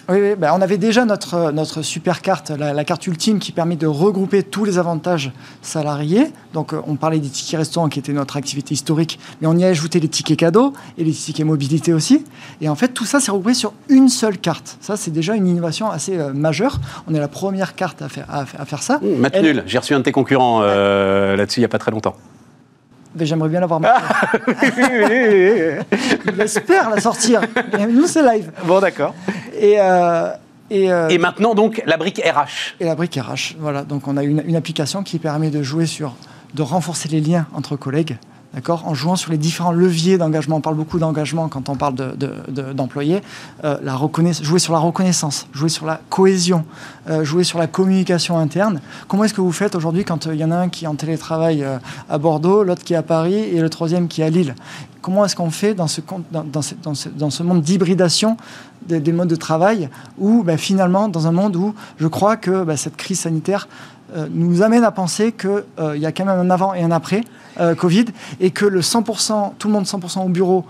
[0.08, 3.52] Oui, oui, ben, on avait déjà notre, notre super carte, la, la carte ultime qui
[3.52, 5.32] permet de regrouper tous les avantages
[5.64, 6.32] salariés.
[6.54, 9.64] Donc, euh, on parlait des tickets restaurants qui étaient notre activité historique, mais on y
[9.64, 12.24] a ajouté les tickets cadeaux et les tickets mobilité aussi.
[12.62, 14.78] Et en fait, tout ça, c'est regroupé sur une seule carte.
[14.80, 16.80] Ça, c'est déjà une innovation assez euh, majeure.
[17.08, 19.00] On est la première carte à faire, à, à faire ça.
[19.02, 21.92] Mmh, nul, j'ai reçu un de tes concurrents euh, là-dessus il n'y a pas très
[21.92, 22.16] longtemps.
[23.20, 24.00] J'aimerais bien l'avoir maintenant.
[24.78, 27.42] Il espère la sortir.
[27.74, 28.52] Mais nous, c'est live.
[28.66, 29.14] bon d'accord.
[29.60, 30.30] Et, euh,
[30.70, 32.76] et, euh, Et maintenant donc la brique RH.
[32.80, 33.56] et la brique RH.
[33.60, 36.14] Voilà, donc on a une, une application qui permet de jouer sur,
[36.54, 38.18] de renforcer les liens entre collègues,
[38.86, 40.58] en jouant sur les différents leviers d'engagement.
[40.58, 43.22] On parle beaucoup d'engagement quand on parle de- de- de- d'employés.
[43.64, 43.78] Euh,
[44.42, 46.66] jouer sur la reconnaissance, jouer sur la cohésion,
[47.10, 48.82] euh, jouer sur la communication interne.
[49.08, 50.88] Comment est-ce que vous faites aujourd'hui quand euh, il y en a un qui est
[50.88, 51.66] en télétravail
[52.10, 54.56] à Bordeaux, l'autre qui est à Paris et le troisième qui est à Lille?
[55.02, 58.38] Comment est-ce qu'on fait dans ce, monde d'hybridation
[58.88, 62.64] des, des modes de travail où ben, finalement, dans un monde où je crois que
[62.64, 63.68] ben, cette crise sanitaire
[64.32, 65.64] nous amène à penser qu'il
[66.02, 67.22] y a quand même un avant et un après
[67.60, 68.06] euh, Covid
[68.40, 70.66] et que le 100%, tout le monde 100% au bureau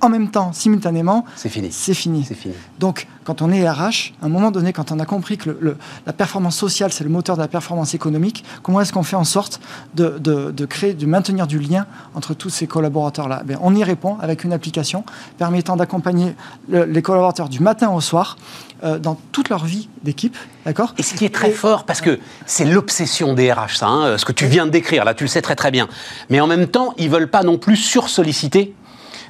[0.00, 1.68] en même temps, simultanément, C'est fini.
[1.70, 2.24] c'est fini.
[2.26, 2.54] C'est fini.
[2.80, 5.58] Donc, quand on est RH, à un moment donné, quand on a compris que le-
[5.60, 5.76] le-
[6.06, 9.22] la performance sociale, c'est le moteur de la performance économique, comment est-ce qu'on fait en
[9.22, 9.60] sorte
[9.94, 13.42] de, de- de créer, de maintenir du lien entre tous ces collaborateurs-là?
[13.46, 15.04] Ben, On y répond avec une application
[15.38, 16.34] permettant d'accompagner
[16.68, 18.36] le- les collaborateurs du matin au soir
[18.84, 20.36] euh, dans toute leur vie d'équipe.
[20.66, 23.86] D'accord Et ce qui est très Et- fort, parce que c'est l'obsession des RH, ça,
[23.88, 25.88] hein, ce que tu viens de décrire, là, tu le sais très très bien.
[26.30, 28.74] Mais en même temps, ils veulent pas non plus sursolliciter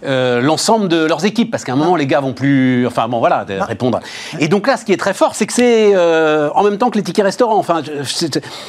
[0.05, 3.19] euh, l'ensemble de leurs équipes, parce qu'à un moment, les gars vont plus, enfin bon,
[3.19, 4.01] voilà, de répondre.
[4.39, 6.91] Et donc là, ce qui est très fort, c'est que c'est euh, en même temps
[6.91, 7.59] que les tickets restaurants.
[7.59, 7.83] Enfin,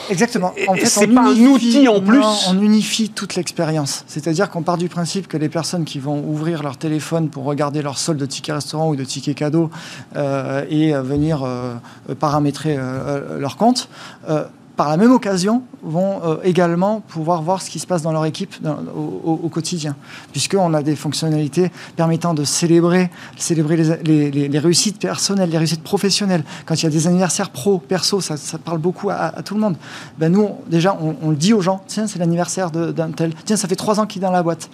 [0.10, 0.54] Exactement.
[0.67, 2.19] En fait, c'est pas un outil en plus.
[2.19, 4.04] Non, on unifie toute l'expérience.
[4.08, 7.82] C'est-à-dire qu'on part du principe que les personnes qui vont ouvrir leur téléphone pour regarder
[7.82, 9.69] leur solde de tickets restaurant ou de tickets cadeaux
[10.15, 11.46] euh, et venir
[12.19, 12.78] paramétrer
[13.39, 13.89] leur compte,
[14.75, 18.25] par la même occasion, vont euh, également pouvoir voir ce qui se passe dans leur
[18.25, 18.55] équipe
[18.95, 19.95] au, quotidien.
[20.31, 26.43] Puisqu'on a des fonctionnalités permettant de célébrer, célébrer les, réussites personnelles, les réussites professionnelles.
[26.65, 29.75] Quand il y a des anniversaires pro, perso, ça, parle beaucoup à, tout le monde.
[30.17, 33.57] Ben nous, déjà, on, on le dit aux gens, tiens, c'est l'anniversaire d'un tel, tiens,
[33.57, 34.69] ça fait trois ans qu'il est dans la boîte.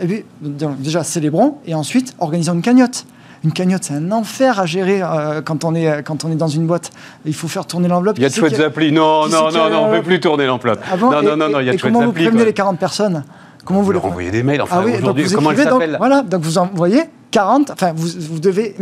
[0.00, 3.06] Et puis, déjà, célébrons, et ensuite, organisons une cagnotte.
[3.44, 6.48] Une cagnotte, c'est un enfer à gérer euh, quand, on est, quand on est dans
[6.48, 6.90] une boîte.
[7.24, 8.18] Il faut faire tourner l'enveloppe.
[8.18, 8.90] il y a de chouettes applis.
[8.92, 10.80] Non, qui non, non, a- non, on peut plus tourner l'enveloppe.
[10.90, 12.24] Ah bon non, Et- non, non, non, il y a de chouettes comment vous applis.
[12.24, 13.24] prévenez les 40 personnes
[13.64, 15.50] Comment vous Vous les leur envoyez des mails, enfin, ah oui, donc aujourd'hui, vous comment
[15.50, 18.74] elle s'appelle Voilà, donc vous envoyez 40, enfin vous, vous devez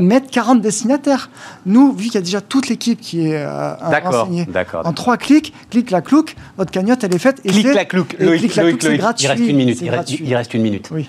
[0.00, 1.30] mettre 40 destinataires.
[1.66, 4.92] Nous, vu qu'il y a déjà toute l'équipe qui est euh, D'accord, renseignée, d'accord, en
[4.92, 7.40] trois clics, clic la clouc, votre cagnotte elle est faite.
[7.44, 9.24] et Clic la clouc, et Loïc, clic la Loïc, Loïc, gratuit.
[9.24, 9.78] il reste une minute.
[9.80, 10.88] Il reste, il reste une minute.
[10.92, 11.08] Oui.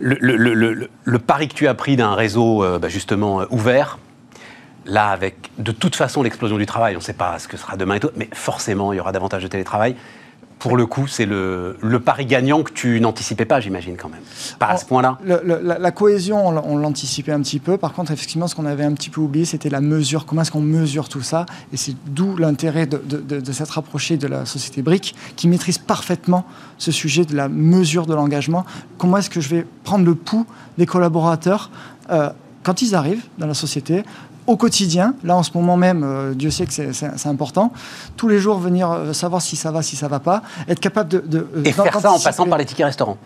[0.00, 3.98] Le, pari que tu as pris d'un réseau euh, bah, justement euh, ouvert,
[4.86, 7.76] là avec de toute façon l'explosion du travail, on ne sait pas ce que sera
[7.76, 9.96] demain et tout, mais forcément il y aura davantage de télétravail.
[10.64, 14.22] Pour le coup, c'est le, le pari gagnant que tu n'anticipais pas, j'imagine quand même.
[14.58, 15.18] Pas à ce point-là.
[15.26, 17.76] La, la cohésion, on l'anticipait un petit peu.
[17.76, 20.24] Par contre, effectivement, ce qu'on avait un petit peu oublié, c'était la mesure.
[20.24, 21.44] Comment est-ce qu'on mesure tout ça?
[21.74, 25.48] Et c'est d'où l'intérêt de, de, de- de s'être rapproché de la société BRIC, qui
[25.48, 26.46] maîtrise parfaitement
[26.78, 28.64] ce sujet de la mesure de l'engagement.
[28.96, 30.46] Comment est-ce que je vais prendre le pouls
[30.78, 31.70] des collaborateurs?
[32.08, 32.30] Euh,
[32.62, 34.02] quand ils arrivent dans la société
[34.46, 37.72] au quotidien, là en ce moment même, euh, Dieu sait que c'est- important,
[38.16, 41.08] tous les jours venir euh, savoir si ça va, si ça va pas, être capable
[41.08, 41.18] de...
[41.20, 43.16] de euh, Et faire ça en passant par les tickets restaurants.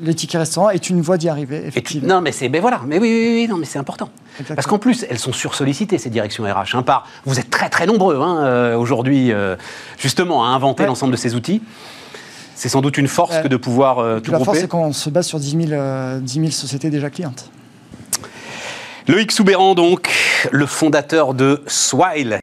[0.00, 2.08] Les tickets restaurants est une voie d'y arriver, tu- effectivement.
[2.16, 4.08] non, mais c'est, ben voilà, mais oui, oui, oui, non, mais c'est important.
[4.32, 4.56] Exactement.
[4.56, 6.74] Parce qu'en plus, elles sont sursollicitées ces directions RH.
[6.74, 9.54] hein, par, vous êtes très très nombreux hein, euh, aujourd'hui, euh,
[9.98, 10.88] justement, à inventer Ouais.
[10.88, 11.62] l'ensemble de ces outils.
[12.56, 13.42] C'est sans doute une force Ouais.
[13.42, 16.18] que de pouvoir euh, tout la force, c'est qu'on se base sur 10 000, euh,
[16.20, 17.50] 10 000 sociétés déjà clientes.
[19.08, 20.12] Loïc Soubéran, donc,
[20.52, 22.38] le fondateur de Swile.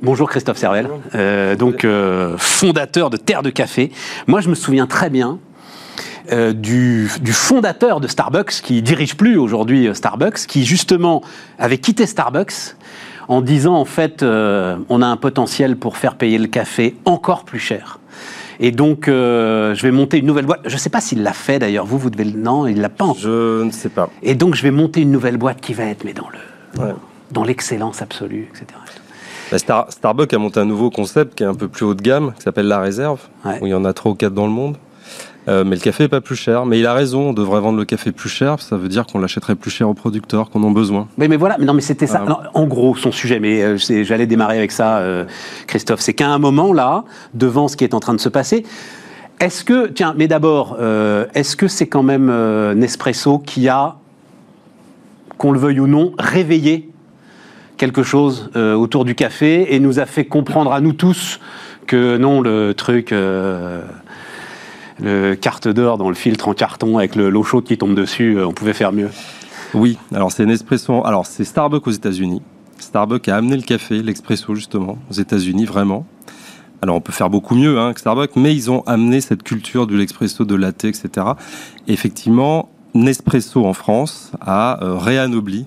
[0.00, 3.92] Bonjour Christophe Servel, Euh, donc euh, fondateur de Terre de Café.
[4.26, 5.38] Moi, je me souviens très bien
[6.32, 11.22] euh, du, du fondateur de Starbucks, qui dirige plus aujourd'hui Starbucks, qui justement
[11.58, 12.74] avait quitté Starbucks
[13.28, 17.60] en disant en fait, on a un potentiel pour faire payer le café encore plus
[17.60, 18.00] cher.
[18.62, 20.60] Et donc, euh, je vais monter une nouvelle boîte.
[20.66, 21.86] Je ne sais pas s'il l'a fait d'ailleurs.
[21.86, 22.38] Vous, vous devez le.
[22.38, 23.18] Non, il l'a pas encore.
[23.18, 24.10] Je ne sais pas.
[24.22, 26.92] Et donc, je vais monter une nouvelle boîte qui va être, mais dans le, Ouais.
[27.30, 28.66] dans l'excellence absolue, etc.
[29.50, 32.02] Bah, Star- Starbucks a monté un nouveau concept qui est un peu plus haut de
[32.02, 33.58] gamme, qui s'appelle la réserve, Ouais.
[33.62, 34.76] où il y en a trois ou quatre dans le monde.
[35.48, 36.66] Euh, mais le café est pas plus cher.
[36.66, 38.60] Mais il a raison, on devrait vendre le café plus cher.
[38.60, 41.08] Ça veut dire qu'on l'achèterait plus cher aux producteurs qu'on en a besoin.
[41.16, 42.22] Mais, mais voilà, mais non, mais c'était ça.
[42.26, 42.28] Ah.
[42.28, 45.24] Non, en gros, son sujet, mais euh, j'allais démarrer avec ça, euh,
[45.66, 48.64] Christophe, c'est qu'à un moment, là, devant ce qui est en train de se passer,
[49.40, 50.76] est-ce que, tiens, mais d'abord,
[51.32, 52.30] est-ce que c'est quand même
[52.74, 53.96] Nespresso qui a,
[55.38, 56.90] qu'on le veuille ou non, réveillé
[57.78, 61.40] quelque chose autour du café et nous a fait comprendre à nous tous
[61.90, 63.82] que non, le truc, euh,
[65.02, 68.36] le carte d'or dans le filtre en carton avec le- l'eau chaude qui tombe dessus,
[68.38, 69.08] euh, on pouvait faire mieux.
[69.74, 71.04] Oui, alors c'est Nespresso.
[71.04, 72.42] Alors c'est Starbucks aux États-Unis.
[72.78, 76.06] Starbucks a amené le café, l'expresso justement, aux États-Unis vraiment.
[76.82, 79.86] Alors on peut faire beaucoup mieux hein, que Starbucks, mais ils ont amené cette culture
[79.86, 81.08] de l'expresso, de latte, etc.
[81.86, 85.66] Et effectivement, Nespresso en France a euh, réanobli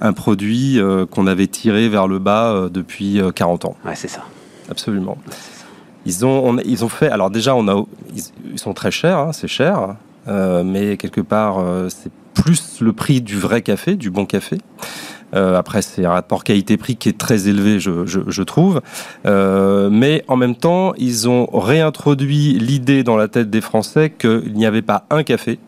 [0.00, 3.76] un produit euh, qu'on avait tiré vers le bas euh, depuis euh, 40 ans.
[3.84, 4.22] Ouais, c'est ça.
[4.70, 5.18] Absolument.
[6.06, 7.10] Ils ont, on- ils ont fait.
[7.10, 9.96] Alors déjà, on a, ils, ils sont très chers, hein, c'est cher,
[10.28, 14.58] euh, mais quelque part, euh, c'est plus le prix du vrai café, du bon café.
[15.34, 18.80] Euh, après, c'est un rapport qualité-prix qui est très élevé, je, je- je trouve.
[19.26, 24.52] Euh, mais en même temps, ils ont réintroduit l'idée dans la tête des Français qu'il
[24.54, 25.58] n'y avait pas un café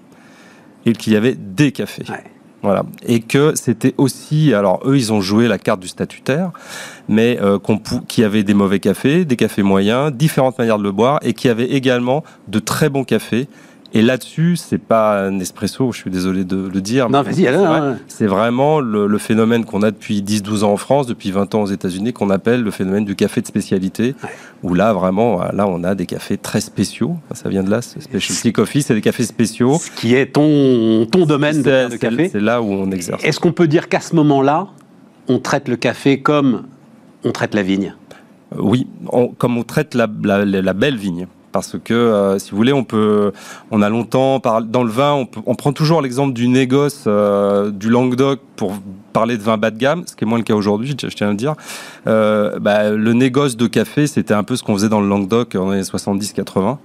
[0.87, 2.05] et qu'il y avait des cafés.
[2.09, 2.23] Ouais.
[2.63, 2.85] Voilà.
[3.07, 6.51] Et que c'était aussi, alors eux, ils ont joué la carte du statutaire,
[7.09, 7.59] mais euh,
[8.07, 11.49] qui avait des mauvais cafés, des cafés moyens, différentes manières de le boire, et qui
[11.49, 13.49] avait également de très bons cafés.
[13.95, 17.09] Et là-dessus, c'est pas un espresso, je suis désolé de le dire.
[17.09, 17.81] Non, vas-y, c'est allez, vrai.
[17.81, 17.95] ouais.
[18.07, 21.63] C'est vraiment le, le phénomène qu'on a depuis 10-12 ans en France, depuis 20 ans
[21.63, 24.29] aux États-Unis, qu'on appelle le phénomène du café de spécialité, Ouais.
[24.63, 27.17] où là, vraiment, là, on a des cafés très spéciaux.
[27.33, 29.79] Ça vient de là, c'est Specialty Coffee, c'est des cafés spéciaux.
[29.79, 32.29] Ce qui est ton, ton domaine de, café.
[32.31, 33.25] C'est là où on exerce.
[33.25, 34.67] Est-ce qu'on peut dire qu'à ce moment-là,
[35.29, 36.65] on traite le café comme
[37.25, 37.95] on traite la vigne
[38.57, 41.27] Oui, on- comme on traite la, la- belle vigne.
[41.53, 43.33] parce que euh, si vous voulez, on peut,
[43.71, 48.41] on a longtemps dans le vin, on, prend toujours l'exemple du négoce euh, du Languedoc
[48.57, 48.75] pour
[49.13, 51.29] parler de vin bas de gamme, ce qui est moins le cas aujourd'hui, je tiens
[51.29, 51.55] à le dire.
[52.07, 55.57] Euh, bah, le négoce de café, c'était un peu ce qu'on faisait dans le Languedoc
[55.57, 56.77] en les 70-80.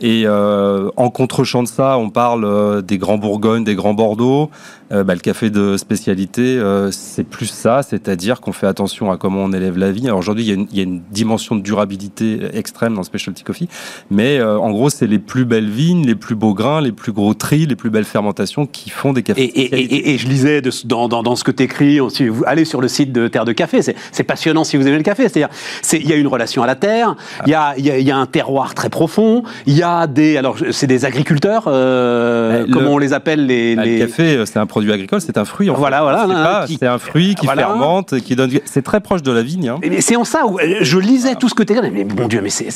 [0.00, 4.48] Et en contre-champ de ça, on parle des grands Bourgognes, des grands Bordeaux.
[4.90, 9.18] Euh, bah, le café de spécialité, euh, c'est plus ça, c'est-à-dire qu'on fait attention à
[9.18, 10.06] comment on élève la vie.
[10.06, 13.68] Alors aujourd'hui, il, il, y a une dimension de durabilité extrême dans le specialty coffee,
[14.10, 17.12] mais euh, en gros, c'est les plus belles vignes, les plus beaux grains, les plus
[17.12, 19.42] gros tris, les plus belles fermentations qui font des cafés.
[19.42, 22.26] Et, et, et, et je lisais de, dans, dans, dans, ce que tu écris, si
[22.28, 25.02] vous allez sur le site de Terre de Café, c'est passionnant si vous aimez le
[25.02, 25.28] café.
[25.28, 25.50] C'est-à-dire,
[25.92, 27.14] il y a une relation à la terre,
[27.46, 30.38] il y, a, y, a, y, a, un terroir très profond, il y a des,
[30.38, 33.98] alors c'est des agriculteurs, le, comment on les appelle les, bah, les...
[33.98, 35.70] Le café, c'est un produit agricole, c'est un fruit.
[35.70, 36.04] En voilà, fait.
[36.04, 36.66] voilà.
[36.68, 37.62] C'est un fruit qui voilà.
[37.66, 38.50] fermente, qui donne.
[38.64, 39.68] C'est très proche de la vigne.
[39.68, 39.80] Hein.
[39.98, 41.90] C'est en ça où je lisais tout ce que tu disais.
[41.90, 42.68] Mais mon Dieu, mais c'est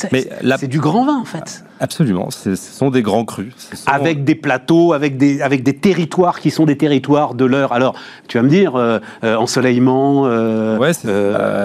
[0.42, 0.58] la...
[0.58, 1.64] du grand vin en fait.
[1.78, 2.30] Absolument.
[2.30, 3.52] Ce sont des grands crus.
[3.56, 3.88] Sont...
[3.90, 7.72] Avec des plateaux, avec des, avec des territoires qui sont des territoires de l'heure.
[7.72, 7.94] Alors,
[8.28, 10.26] tu vas me dire, euh, euh, ensoleillement.
[10.26, 10.92] Euh, ouais,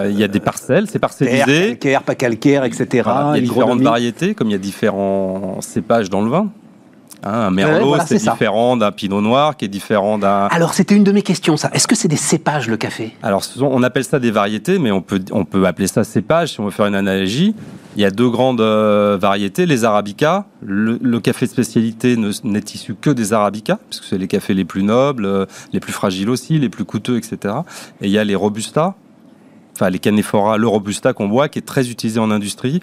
[0.10, 1.70] il y a des parcelles, c'est parcellisé.
[1.70, 2.88] Calcaire, pas calcaire, etc.
[2.90, 6.52] Il y a différentes variétés, comme il y a différents cépages dans le vin.
[7.28, 10.46] Hein, un merlot, ouais, voilà, c'est différent d'un pinot noir, qui est différent d'un.
[10.46, 11.70] Alors, c'était une de mes questions, ça.
[11.74, 13.14] Est-ce que c'est des cépages, le café?
[13.22, 16.60] Alors, on appelle ça des variétés, mais on peut, on peut appeler ça cépage, si
[16.60, 17.54] on veut faire une analogie.
[17.96, 20.46] Il y a deux grandes euh, variétés, les arabicas.
[20.62, 24.66] Le, le café de spécialité n'est issu que des arabicas, puisque c'est les cafés les
[24.66, 27.56] plus nobles, euh, les plus fragiles aussi, les plus coûteux, etc.
[28.02, 28.94] Et il y a les robustas,
[29.76, 32.82] enfin les canephora, le robusta qu'on boit, qui est très utilisé en industrie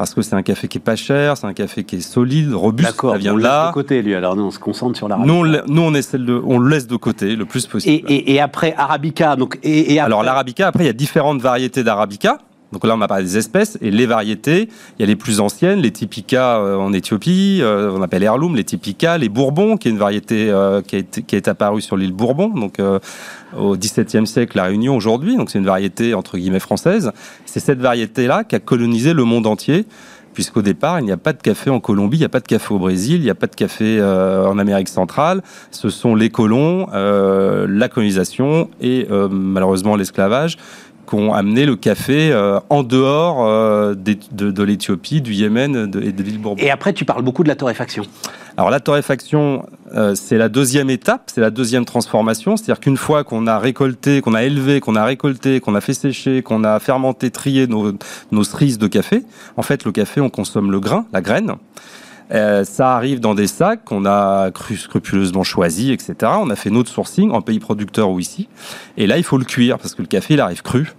[0.00, 2.54] parce que c'est un café qui est pas cher, c'est un café qui est solide,
[2.54, 2.88] robuste.
[2.88, 3.16] D'accord.
[3.16, 3.68] On de là.
[3.68, 4.14] de côté lui.
[4.14, 5.30] Alors nous on se concentre sur l'arabica.
[5.30, 8.10] Nous, on, nous on essaie de, on le laisse de côté le plus possible.
[8.10, 10.06] Et, et, et après arabica, donc et, et après...
[10.06, 10.68] alors l'arabica.
[10.68, 12.38] Après il y a différentes variétés d'arabica.
[12.72, 14.68] Donc là, on a parlé des espèces et les variétés.
[14.98, 18.54] Il y a les plus anciennes, les typica euh, en Éthiopie, euh, on appelle heirloom,
[18.54, 21.96] les typica, les bourbons, qui est une variété euh, qui, est, qui est apparue sur
[21.96, 22.78] l'île Bourbon, donc
[23.56, 25.36] au XVIIe siècle, la Réunion aujourd'hui.
[25.36, 27.12] Donc c'est une variété entre guillemets française.
[27.46, 29.86] C'est cette variété-là qui a colonisé le monde entier
[30.34, 32.46] puisqu'au départ, il n'y a pas de café en Colombie, il n'y a pas de
[32.46, 35.42] café au Brésil, il n'y a pas de café euh, en Amérique centrale.
[35.70, 40.56] Ce sont les colons, euh, la colonisation et euh, malheureusement l'esclavage
[41.10, 45.90] qui ont amené le café euh, en dehors euh, de, de, de l'Éthiopie, du Yémen
[45.90, 46.62] de, et de l'île Bourbon.
[46.62, 48.04] Et après, tu parles beaucoup de la torréfaction.
[48.56, 52.56] Alors la torréfaction, euh, c'est la deuxième étape, c'est la deuxième transformation.
[52.56, 55.94] C'est-à-dire qu'une fois qu'on a récolté, qu'on a élevé, qu'on a récolté, qu'on a fait
[55.94, 57.92] sécher, qu'on a fermenté, trié nos,
[58.30, 59.24] nos cerises de café,
[59.56, 61.56] en fait, le café, on consomme le grain, la graine.
[62.32, 66.32] Euh, ça arrive dans des sacs qu'on a cru scrupuleusement choisis, etc.
[66.40, 68.48] On a fait notre sourcing en pays producteur ou ici.
[68.96, 70.92] Et là, il faut le cuire parce que le café, il arrive cru.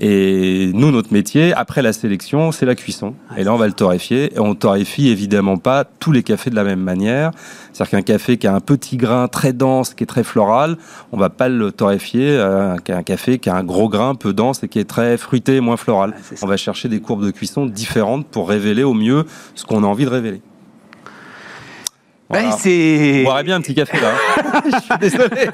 [0.00, 3.14] Et nous, notre métier, après la sélection, c'est la cuisson.
[3.36, 4.34] Et là, on va le torréfier.
[4.34, 7.30] Et on torréfie évidemment pas tous les cafés de la même manière.
[7.72, 10.76] C'est-à-dire qu'un café qui a un petit grain très dense, qui est très floral,
[11.12, 14.64] on va pas le torréfier euh, qu'un café qui a un gros grain peu dense
[14.64, 16.14] et qui est très fruité, moins floral.
[16.42, 19.24] On va chercher des courbes de cuisson différentes pour révéler au mieux
[19.54, 20.42] ce qu'on a envie de révéler.
[22.32, 22.48] Voilà.
[22.48, 23.20] Ben, c'est.
[23.20, 24.12] On boirait bien un petit café là.
[24.64, 25.50] Je suis désolé.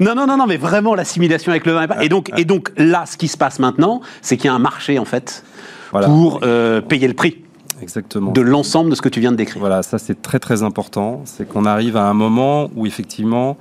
[0.00, 1.86] non, non, non, non, mais vraiment l'assimilation avec le vin.
[2.00, 4.58] Et donc, et donc là, ce qui se passe maintenant, c'est qu'il y a un
[4.58, 5.44] marché en fait
[5.92, 6.06] voilà.
[6.06, 7.42] pour euh, payer le prix.
[7.82, 8.32] Exactement.
[8.32, 9.60] De l'ensemble de ce que tu viens de décrire.
[9.60, 11.20] Voilà, ça c'est très très important.
[11.26, 13.58] C'est qu'on arrive à un moment où effectivement,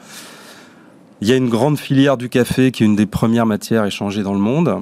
[1.20, 4.24] il y a une grande filière du café qui est une des premières matières échangées
[4.24, 4.80] dans le monde.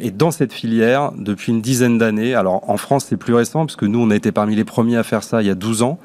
[0.00, 3.76] Et dans cette filière, depuis une dizaine d'années, alors en France c'est plus récent, parce
[3.76, 5.82] que nous on a été parmi les premiers à faire ça il y a 12
[5.82, 5.98] ans,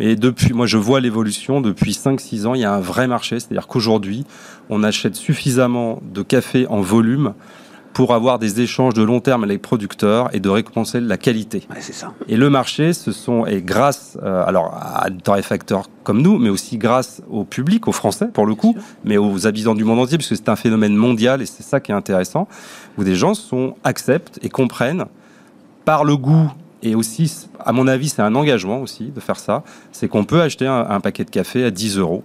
[0.00, 3.40] et depuis, moi je vois l'évolution, depuis 5-6 ans, il y a un vrai marché,
[3.40, 4.26] c'est-à-dire qu'aujourd'hui,
[4.68, 7.34] on achète suffisamment de café en volume
[7.92, 11.62] pour avoir des échanges de long terme avec les producteurs et de récompenser la qualité.
[11.70, 12.12] Ouais, c'est ça.
[12.28, 16.48] Et le marché, ce sont, et grâce euh, alors à des torréfacteurs comme nous, mais
[16.48, 20.18] aussi grâce au public, aux Français pour le coup, mais aux habitants du monde entier,
[20.18, 22.48] puisque c'est un phénomène mondial et c'est ça qui est intéressant,
[22.98, 25.04] où des gens sont, acceptent et comprennent
[25.84, 26.50] par le goût
[26.82, 30.40] et aussi, à mon avis, c'est un engagement aussi de faire ça, c'est qu'on peut
[30.42, 32.24] acheter un, un, paquet de café à 10 euros.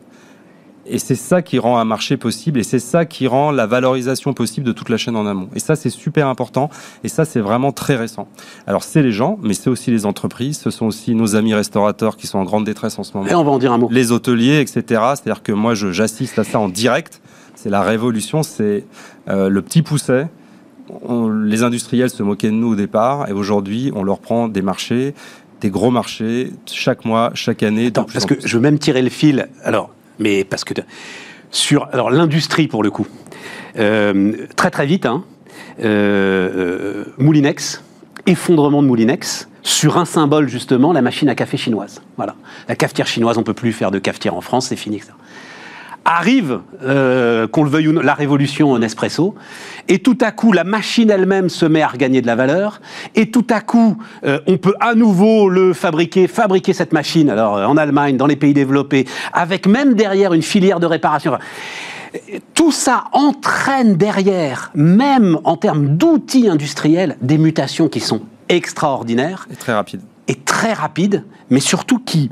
[0.89, 4.33] Et c'est ça qui rend un marché possible et c'est ça qui rend la valorisation
[4.33, 5.49] possible de toute la chaîne en amont.
[5.55, 6.69] Et ça, c'est super important
[7.03, 8.27] et ça, c'est vraiment très récent.
[8.65, 12.17] Alors, c'est les gens, mais c'est aussi les entreprises, ce sont aussi nos amis restaurateurs
[12.17, 13.29] qui sont en grande détresse en ce moment.
[13.29, 13.89] Et on va en dire un mot.
[13.91, 14.83] Les hôteliers, etc.
[15.15, 17.21] C'est-à-dire que moi, j'assiste à ça en direct.
[17.55, 18.85] C'est la révolution, c'est
[19.29, 20.27] euh, le petit pousset
[21.03, 24.61] on, les industriels se moquaient de nous au départ et aujourd'hui on leur prend des
[24.61, 25.13] marchés,
[25.61, 27.87] des gros marchés chaque mois, chaque année.
[27.87, 29.49] Attends, parce que je veux même tirer le fil.
[29.63, 29.89] Alors,
[30.19, 30.73] mais parce que
[31.51, 33.07] sur alors l'industrie pour le coup,
[33.77, 35.23] euh, très très vite, hein,
[35.83, 37.83] euh, Moulinex
[38.25, 42.01] effondrement de Moulinex sur un symbole justement, la machine à café chinoise.
[42.15, 42.35] Voilà,
[42.67, 44.99] la cafetière chinoise, on peut plus faire de cafetière en France, c'est fini.
[44.99, 45.13] Ça.
[46.09, 49.35] Arrive, euh, qu'on le veuille ou non, la révolution Nespresso,
[49.89, 52.79] et tout à coup, la machine elle-même se met à regagner de la valeur,
[53.13, 57.57] et tout à coup, euh, on peut à nouveau le fabriquer, fabriquer cette machine, alors
[57.57, 61.33] euh, en Allemagne, dans les pays développés, avec même derrière une filière de réparation.
[61.33, 61.43] Enfin,
[62.53, 69.45] tout ça entraîne derrière, même en termes d'outils industriels, des mutations qui sont extraordinaires.
[69.51, 70.03] Et très rapides.
[70.29, 72.29] Et très rapides, mais surtout qui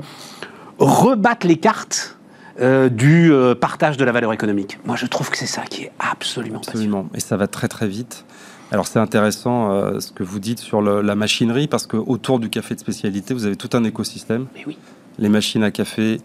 [0.78, 2.15] rebattent les cartes
[2.60, 4.78] euh, du euh, partage de la valeur économique.
[4.84, 7.08] Moi, je trouve que c'est ça qui est absolument, absolument.
[7.14, 8.24] Et ça va très très vite.
[8.72, 12.40] Alors c'est intéressant euh, ce que vous dites sur le, la machinerie parce que autour
[12.40, 14.46] du café de spécialité, vous avez tout un écosystème.
[14.54, 14.76] Mais oui.
[15.18, 16.20] Les machines à café,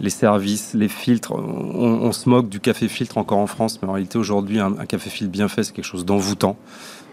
[0.00, 1.32] les services, les filtres.
[1.32, 4.78] On, on, se moque du café filtre encore en France, mais en réalité aujourd'hui, un,
[4.78, 6.56] un café filtre bien fait, c'est quelque chose d'envoûtant.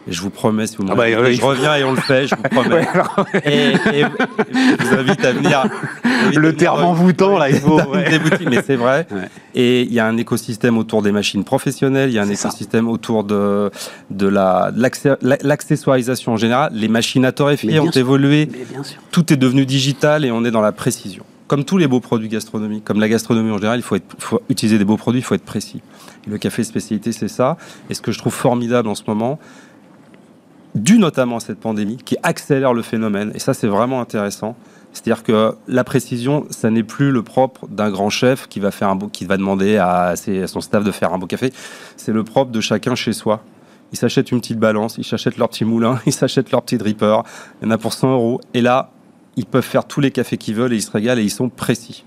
[0.09, 2.35] Je vous promets, si vous ah bah, oui, je reviens et on le fait, je
[2.35, 2.75] vous promets.
[2.75, 4.05] ouais, alors, et, et,
[4.79, 5.63] je vous invite à venir.
[6.35, 7.79] Le terme envoûtant, là, il faut.
[8.09, 9.07] Des boutiques, mais c'est vrai.
[9.55, 12.85] Et il y a un écosystème autour des machines professionnelles, il y a un écosystème
[12.85, 12.91] ça.
[12.91, 13.71] autour de,
[14.11, 14.71] de la,
[15.41, 16.71] l'accessoirisation en général.
[16.73, 17.99] Les machines à torréfier ont sûr.
[17.99, 18.47] évolué.
[19.11, 21.23] Tout est devenu digital et on est dans la précision.
[21.47, 24.39] Comme tous les beaux produits gastronomiques, comme la gastronomie en général, il faut, être, faut
[24.49, 25.81] utiliser des beaux produits, il faut être précis.
[26.27, 27.57] Le café spécialité, c'est ça.
[27.89, 29.39] Et ce que je trouve formidable en ce moment,
[30.75, 33.31] dû notamment à cette pandémie, qui accélère le phénomène.
[33.35, 34.55] Et ça, c'est vraiment intéressant.
[34.93, 38.89] C'est-à-dire que la précision, ça n'est plus le propre d'un grand chef qui va, faire
[38.89, 40.15] un beau, qui va demander à,
[40.47, 41.53] son staff de faire un beau café.
[41.95, 43.43] C'est le propre de chacun chez soi.
[43.91, 47.21] Ils s'achètent une petite balance, ils s'achètent leur petit moulin, ils s'achètent leur petit dripper.
[47.61, 48.41] Il y en a pour 100 euros.
[48.53, 48.91] Et là,
[49.35, 51.49] ils peuvent faire tous les cafés qu'ils veulent et ils se régalent et ils sont
[51.49, 52.03] précis.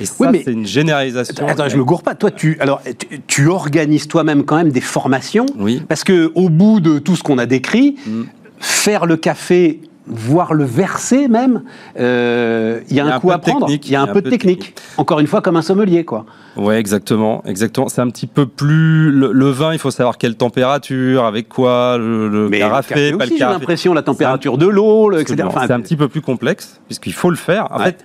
[0.00, 1.46] Et ça, oui, c'est une généralisation.
[1.46, 2.14] Attends, je me gourre pas.
[2.14, 5.46] Toi, tu, alors, tu, tu organises toi-même quand même des formations.
[5.58, 5.82] Oui.
[5.88, 8.22] Parce que au bout de tout ce qu'on a décrit, mm.
[8.58, 11.62] faire le café voire le verser même,
[11.98, 13.68] euh, il y a un, coup à prendre.
[13.70, 14.58] Il y a un, peu, de technique.
[14.60, 14.80] technique.
[14.98, 16.26] Encore une fois, comme un sommelier, quoi.
[16.56, 17.88] Ouais, exactement, exactement.
[17.88, 19.72] C'est un petit peu plus le, le, vin.
[19.72, 23.38] Il faut savoir quelle température, avec quoi, le, le Mais carafé, le pas le J'ai
[23.38, 25.44] l'impression la température de l'eau, etc.
[25.46, 27.68] Enfin, c'est un petit peu plus complexe puisqu'il faut le faire.
[27.72, 27.86] En ouais.
[27.86, 28.04] fait,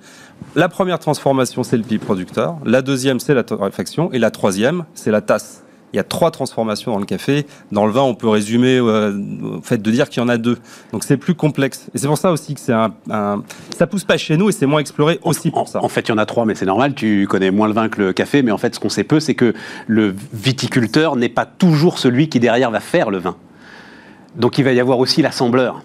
[0.55, 2.57] la première transformation, c'est le pied producteur.
[2.65, 4.11] La deuxième, c'est la torréfaction.
[4.11, 5.63] Et la troisième, c'est la tasse.
[5.91, 7.47] Il y a trois transformations dans le café.
[7.71, 9.11] Dans le vin, on peut résumer euh,
[9.57, 10.57] au fait de dire qu'il y en a deux.
[10.91, 11.87] Donc c'est plus complexe.
[11.95, 13.43] Et c'est pour ça aussi que c'est un, un,
[13.75, 15.83] ça pousse pas chez nous et c'est moins exploré aussi pour en, ça.
[15.83, 16.93] En fait, il y en a trois, mais c'est normal.
[16.93, 19.19] Tu connais moins le vin que le café, mais en fait, ce qu'on sait peu,
[19.19, 19.53] c'est que
[19.87, 23.35] le viticulteur n'est pas toujours celui qui derrière va faire le vin.
[24.35, 25.81] Donc il va y avoir aussi l'assembleur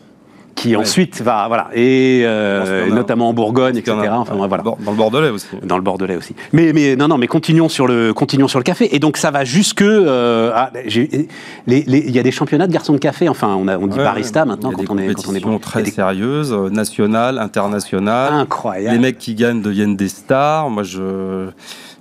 [0.55, 0.77] qui ouais.
[0.77, 4.49] ensuite va voilà et, euh, et notamment en Bourgogne etc a, enfin ouais.
[4.49, 4.63] voilà.
[4.63, 5.47] Dans le Bordelais aussi.
[5.63, 6.35] Dans le Bordelais aussi.
[6.53, 8.95] Mais mais non non mais continuons sur le continuons sur le café.
[8.95, 12.99] Et donc ça va jusque euh, ah, il y a des championnats de garçons de
[12.99, 15.41] café enfin on a on dit ouais, barista maintenant quand on, est, quand on est
[15.41, 15.59] bon.
[15.59, 15.91] très des...
[15.91, 18.33] sérieuses euh, nationales internationales.
[18.33, 18.95] Incroyable.
[18.95, 20.71] Les mecs qui gagnent deviennent des stars.
[20.71, 21.49] Moi je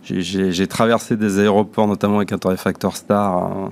[0.04, 3.72] j'ai traversé des aéroports notamment avec un torréfacteur star hein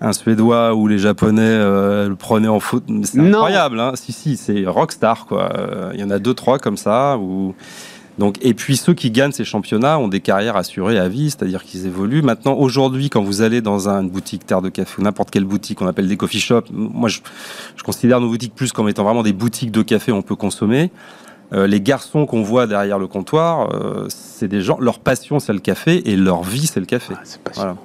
[0.00, 2.84] un Suédois ou les Japonais euh, le prenaient en foot.
[3.04, 5.50] C'est incroyable, hein si, si, c'est rockstar, quoi.
[5.94, 7.18] Il y en a deux, trois comme ça.
[8.18, 11.62] Donc, et puis ceux qui gagnent ces championnats ont des carrières assurées à vie, c'est-à-dire
[11.62, 12.22] qu'ils évoluent.
[12.22, 15.82] Maintenant, aujourd'hui, quand vous allez dans une boutique Terre de Café ou n'importe quelle boutique,
[15.82, 17.20] on appelle des coffee shops, moi je,
[17.76, 20.36] je, considère nos boutiques plus comme étant vraiment des boutiques de café où on peut
[20.36, 20.90] consommer.
[21.52, 25.52] Euh, les garçons qu'on voit derrière le comptoir, euh, c'est des gens, leur passion c'est
[25.52, 27.14] le café et leur vie c'est le café.
[27.16, 27.76] Ah, voilà.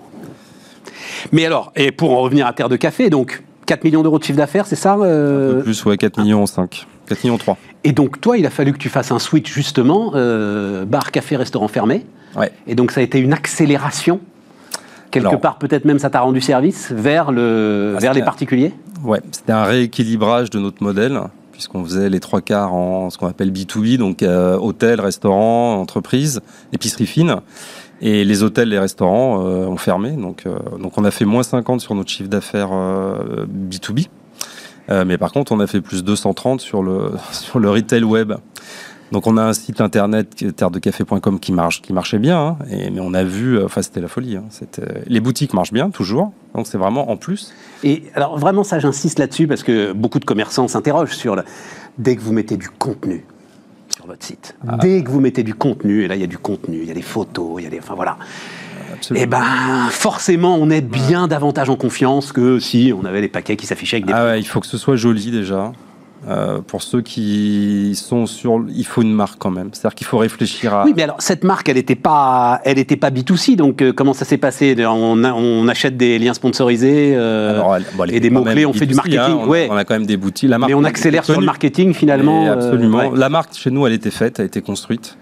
[1.31, 4.23] Mais alors, et pour en revenir à Terre de Café, donc 4 millions d'euros de
[4.23, 5.51] chiffre d'affaires, c'est ça euh...
[5.51, 6.87] Un peu plus, ouais, 4 millions 5.
[7.07, 7.57] 4 millions 3.
[7.83, 11.35] Et donc, toi, il a fallu que tu fasses un switch, justement, euh, bar, café,
[11.35, 12.05] restaurant fermé.
[12.35, 12.51] Ouais.
[12.67, 14.19] Et donc, ça a été une accélération.
[15.09, 18.73] Quelque Alors, part, peut-être même ça t'a rendu service vers, le, ah, vers les particuliers?
[19.03, 21.19] Ouais, c'était un rééquilibrage de notre modèle
[21.61, 26.41] puisqu'on faisait les trois quarts en ce qu'on appelle B2B, donc euh, hôtel, restaurant, entreprise,
[26.73, 27.35] épicerie fine.
[28.01, 30.09] Et les hôtels, les restaurants euh, ont fermé.
[30.13, 34.07] Donc, euh, donc on a fait moins 50 sur notre chiffre d'affaires euh, B2B.
[35.05, 38.33] mais par contre, on a fait plus 230 sur le, sur le retail web.
[39.11, 43.01] Donc on a un site internet terredecafé.com qui marche, qui marchait bien, hein, et, mais
[43.01, 44.37] on a vu, enfin c'était la folie.
[44.37, 44.45] Hein,
[45.05, 47.53] les boutiques marchent bien toujours, donc c'est vraiment en plus.
[47.83, 51.43] Et alors vraiment ça, j'insiste là-dessus parce que beaucoup de commerçants s'interrogent sur le...
[51.97, 53.25] dès que vous mettez du contenu,
[53.93, 54.55] sur votre site.
[54.65, 54.77] Ah.
[54.77, 56.91] Dès que vous mettez du contenu, et là il y a du contenu, il y
[56.91, 58.17] a des photos, il y a des, enfin voilà.
[59.15, 63.29] Et eh ben forcément, on est bien davantage en confiance que si on avait des
[63.29, 64.13] paquets qui s'affichaient avec des.
[64.13, 65.73] Ah ouais, il faut que ce soit joli déjà.
[66.27, 69.69] Euh, pour ceux qui sont sur, il faut une marque quand même.
[69.73, 70.85] C'est-à-dire qu'il faut réfléchir à.
[70.85, 73.55] Oui, mais alors cette marque, elle n'était pas, elle était pas B2C.
[73.55, 78.05] Donc euh, comment ça s'est passé on, on, achète des liens sponsorisés euh, alors, bon,
[78.05, 78.67] et des mots clés.
[78.67, 79.19] On fait du marketing.
[79.19, 79.67] Hein, on, ouais.
[79.71, 80.49] on, a quand même des boutiques.
[80.49, 82.51] La marque, mais on accélère sur le marketing finalement.
[82.51, 83.09] absolument.
[83.09, 83.11] Ouais.
[83.15, 85.17] La marque chez nous, elle était faite, a été construite.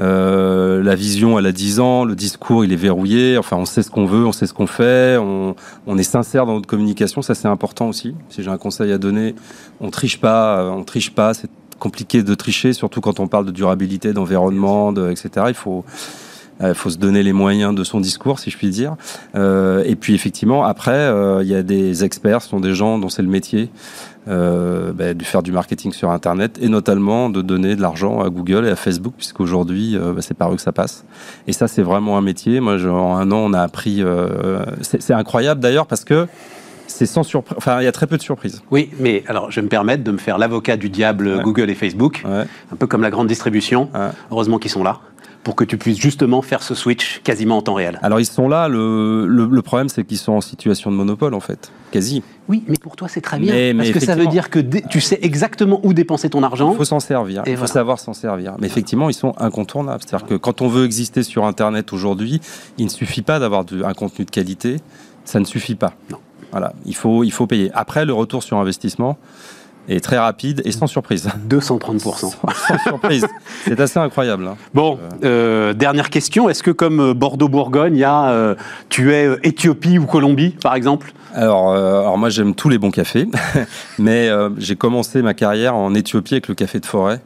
[0.00, 3.36] Euh, la vision, elle a 10 ans, le discours, il est verrouillé.
[3.36, 5.54] Enfin, on sait ce qu'on veut, on sait ce qu'on fait, on,
[5.86, 8.14] on, est sincère dans notre communication, ça c'est important aussi.
[8.30, 9.34] Si j'ai un conseil à donner,
[9.80, 11.34] on triche pas, euh, on triche pas.
[11.34, 15.46] C'est compliqué de tricher, surtout quand on parle de durabilité, d'environnement, de, etc.
[15.48, 15.84] Il faut
[16.60, 18.96] il euh, faut se donner les moyens de son discours, si je puis dire.
[19.34, 21.10] Euh, et puis effectivement, après,
[21.42, 23.70] il y a des experts, ce sont des gens dont c'est le métier
[24.28, 28.28] euh, bah, de faire du marketing sur Internet et notamment de donner de l'argent à
[28.28, 31.04] Google et à Facebook, puisqu'aujourd'hui, euh, bah, c'est par eux que ça passe.
[31.46, 32.60] Et ça, c'est vraiment un métier.
[32.60, 34.02] Moi, en un an, on a appris.
[34.02, 36.26] Euh, c'est incroyable d'ailleurs parce que
[36.86, 37.56] c'est sans surprise.
[37.56, 38.62] Enfin, il y a très peu de surprises.
[38.70, 41.42] Oui, mais alors je vais me permettre de me faire l'avocat du diable ouais.
[41.42, 42.44] Google et Facebook, ouais.
[42.72, 43.88] un peu comme la grande distribution.
[43.94, 44.08] Ouais.
[44.30, 45.00] Heureusement qu'ils sont là
[45.42, 47.98] pour que tu puisses justement faire ce switch quasiment en temps réel.
[48.02, 51.32] Alors ils sont là, le, le, le problème c'est qu'ils sont en situation de monopole
[51.34, 52.22] en fait, quasi.
[52.48, 54.58] Oui, mais pour toi c'est très bien, mais, parce mais que ça veut dire que
[54.58, 56.72] tu sais exactement où dépenser ton argent.
[56.72, 57.72] Il faut s'en servir, il faut voilà.
[57.72, 58.56] savoir s'en servir.
[58.60, 60.02] Mais effectivement, ils sont incontournables.
[60.06, 62.40] C'est-à-dire que quand on veut exister sur Internet aujourd'hui,
[62.76, 64.76] il ne suffit pas d'avoir un contenu de qualité,
[65.24, 65.94] ça ne suffit pas.
[66.10, 66.18] Non.
[66.50, 67.70] Voilà, il faut, il faut payer.
[67.74, 69.16] Après, le retour sur investissement,
[69.88, 71.28] est très rapide et sans surprise.
[71.48, 72.00] 230%.
[72.00, 73.26] Sans, sans surprise.
[73.64, 74.46] C'est assez incroyable.
[74.46, 74.56] Hein.
[74.74, 76.48] Bon, euh, dernière question.
[76.48, 78.54] Est-ce que comme Bordeaux-Bourgogne, il y a, euh,
[78.88, 81.12] tu es Éthiopie ou Colombie, par exemple?
[81.34, 83.28] Alors, euh, alors, moi, j'aime tous les bons cafés,
[83.98, 87.20] mais euh, j'ai commencé ma carrière en Éthiopie avec le café de forêt.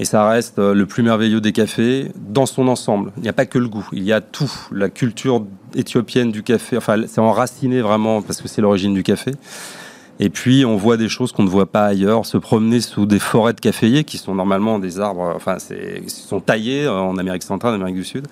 [0.00, 3.10] Et ça reste le plus merveilleux des cafés dans son ensemble.
[3.16, 4.52] Il n'y a pas que le goût, il y a tout.
[4.70, 9.32] La culture éthiopienne du café, enfin, c'est enraciné vraiment parce que c'est l'origine du café.
[10.20, 12.26] Et puis, on voit des choses qu'on ne voit pas ailleurs.
[12.26, 16.40] Se promener sous des forêts de caféiers qui sont normalement des arbres, enfin, c'est, sont
[16.40, 18.26] taillés en Amérique centrale, en Amérique du Sud.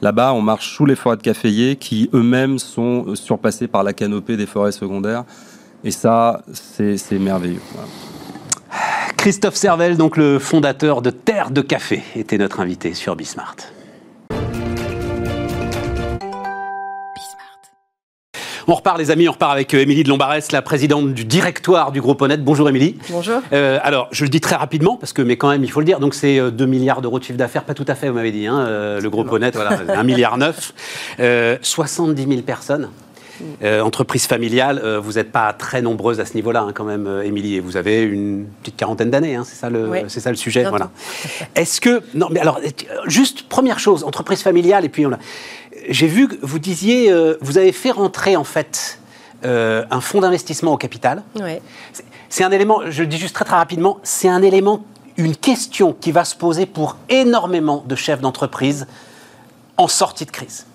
[0.00, 4.36] Là-bas, on marche sous les forêts de caféiers qui eux-mêmes sont surpassés par la canopée
[4.36, 5.24] des forêts secondaires.
[5.84, 7.60] Et ça, c'est, merveilleux.
[9.16, 13.56] Christophe Servel, donc le fondateur de Terre de Café, était notre invité sur Bismart.
[18.68, 22.00] On repart, les amis, on repart avec Émilie de Lombarès, la présidente du directoire du
[22.00, 22.42] groupe Honnête.
[22.42, 22.96] Bonjour, Émilie.
[23.10, 23.40] Bonjour.
[23.52, 25.86] Euh, alors, je le dis très rapidement, parce que, mais quand même, il faut le
[25.86, 26.00] dire.
[26.00, 28.48] Donc, c'est 2 milliards d'euros de chiffre d'affaires, pas tout à fait, vous m'avez dit,
[28.48, 30.72] hein, euh, le groupe Honnête, voilà, 1 milliard 9.
[31.20, 32.88] Euh, 70 000 personnes.
[33.62, 37.06] Euh, entreprise familiale, euh, vous n'êtes pas très nombreuses à ce niveau-là, hein, quand même,
[37.06, 39.98] euh, Émilie, et vous avez une petite quarantaine d'années, hein, c'est ça, le, oui.
[40.08, 40.64] c'est ça le sujet.
[40.64, 40.90] Voilà.
[41.54, 42.02] Est-ce que.
[42.14, 42.60] Non, mais alors,
[43.06, 45.18] juste première chose, entreprise familiale, et puis on a.
[45.88, 48.98] J'ai vu que vous disiez, euh, vous avez fait rentrer en fait
[49.44, 51.22] euh, un fonds d'investissement au capital.
[51.38, 51.62] Ouais.
[52.28, 54.84] C'est un élément, je le dis juste très très rapidement, c'est un élément,
[55.16, 58.86] une question qui va se poser pour énormément de chefs d'entreprise
[59.76, 60.66] en sortie de crise.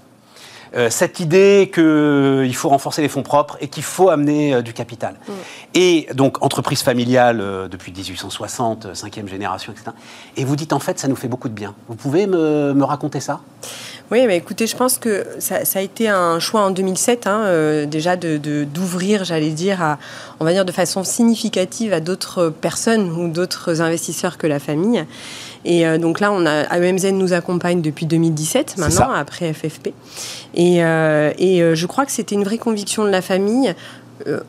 [0.74, 4.72] Euh, cette idée qu'il faut renforcer les fonds propres et qu'il faut amener euh, du
[4.72, 5.16] capital.
[5.28, 5.32] Mm.
[5.74, 9.92] Et donc, entreprise familiale euh, depuis 1860, cinquième génération, etc.
[10.38, 11.76] Et vous dites, en fait, ça nous fait beaucoup de bien.
[11.90, 13.42] Vous pouvez me, me raconter ça?
[14.12, 17.44] Oui, bah écoutez, je pense que ça, ça, a été un choix en 2007, hein,
[17.46, 20.00] euh, déjà de, de, d'ouvrir, j'allais dire, à,
[20.42, 25.06] on va dire de façon significative à d'autres personnes ou d'autres investisseurs que la famille.
[25.66, 29.90] Et euh, donc là, on a, AEMZ nous accompagne depuis 2017, maintenant, après FFP.
[30.54, 33.74] Et, euh, et je crois que c'était une vraie conviction de la famille.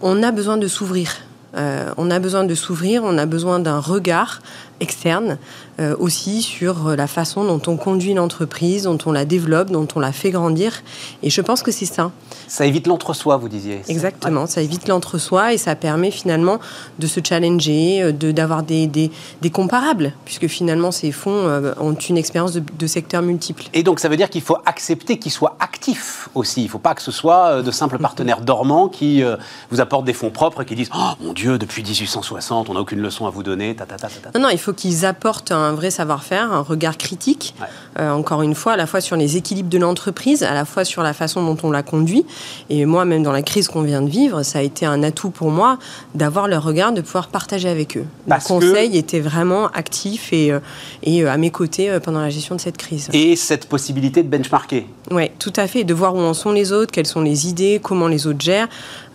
[0.01, 1.23] on a besoin de s'ouvrir.
[1.55, 4.41] on a besoin de s'ouvrir, on a besoin d'un regard
[4.83, 5.39] externe
[5.81, 10.01] euh, aussi sur la façon dont on conduit l'entreprise, dont on la développe, dont on
[10.01, 10.83] la fait grandir.
[11.23, 12.11] Et je pense que c'est ça.
[12.49, 13.81] Ça évite l'entre-soi, vous disiez.
[13.89, 16.59] Exactement, ça évite l'entre-soi et ça permet finalement
[16.99, 19.11] de se challenger, de, d'avoir des, des,
[19.41, 23.65] des, comparables, puisque finalement ces fonds euh, ont une expérience de, de, secteurs multiples.
[23.73, 26.61] Et donc ça veut dire qu'il faut accepter qu'ils soient actifs aussi.
[26.61, 29.37] Il ne faut pas que ce soit de simples partenaires dormants qui euh,
[29.71, 32.81] vous apportent des fonds propres et qui disent Oh mon Dieu, depuis 1860, on n'a
[32.81, 33.75] aucune leçon à vous donner.
[33.75, 37.55] Ta, ta, ta, non, non, il faut qu'ils apportent un vrai savoir-faire, un regard critique,
[37.61, 37.67] ouais.
[38.01, 40.85] euh, encore une fois, à la fois sur les équilibres de l'entreprise, à la fois
[40.85, 42.25] sur la façon dont on la conduit.
[42.71, 45.31] Et moi, même dans la crise qu'on vient de vivre, ça a été un atout
[45.31, 45.79] pour moi
[46.15, 48.05] d'avoir leur regard, de pouvoir partager avec eux.
[48.29, 48.97] Parce le conseil que...
[48.97, 50.61] était vraiment actif et, euh,
[51.03, 53.09] et à mes côtés euh, pendant la gestion de cette crise.
[53.13, 54.87] Et cette possibilité de benchmarker.
[55.11, 57.81] Oui, tout à fait, de voir où en sont les autres, quelles sont les idées,
[57.83, 58.69] comment les autres gèrent.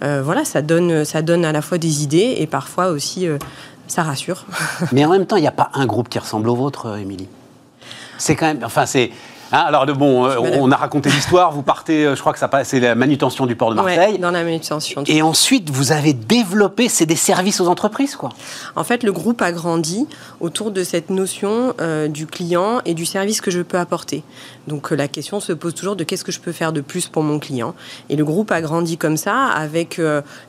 [0.04, 3.28] Euh, voilà, ça donne, ça donne à la fois des idées et parfois aussi
[3.92, 4.46] ça rassure.
[4.92, 7.28] Mais en même temps, il n'y a pas un groupe qui ressemble au vôtre, Émilie.
[8.18, 9.12] C'est quand même, enfin, c'est
[9.52, 12.48] Hein, alors, bon, euh, on a raconté l'histoire, vous partez, euh, je crois que ça
[12.48, 14.20] passe- c'est la manutention du port de Ouais, Marseille.
[14.20, 15.04] dans la manutention.
[15.08, 18.30] Et ensuite, vous avez développé, c'est des services aux entreprises, quoi.
[18.76, 20.06] En fait, le groupe a grandi
[20.42, 24.24] autour de cette notion euh, du client et du service que je peux apporter.
[24.68, 27.24] Donc la question se pose toujours de qu'est-ce que je peux faire de plus pour
[27.24, 27.74] mon client.
[28.10, 29.98] Et le groupe a grandi comme ça, avec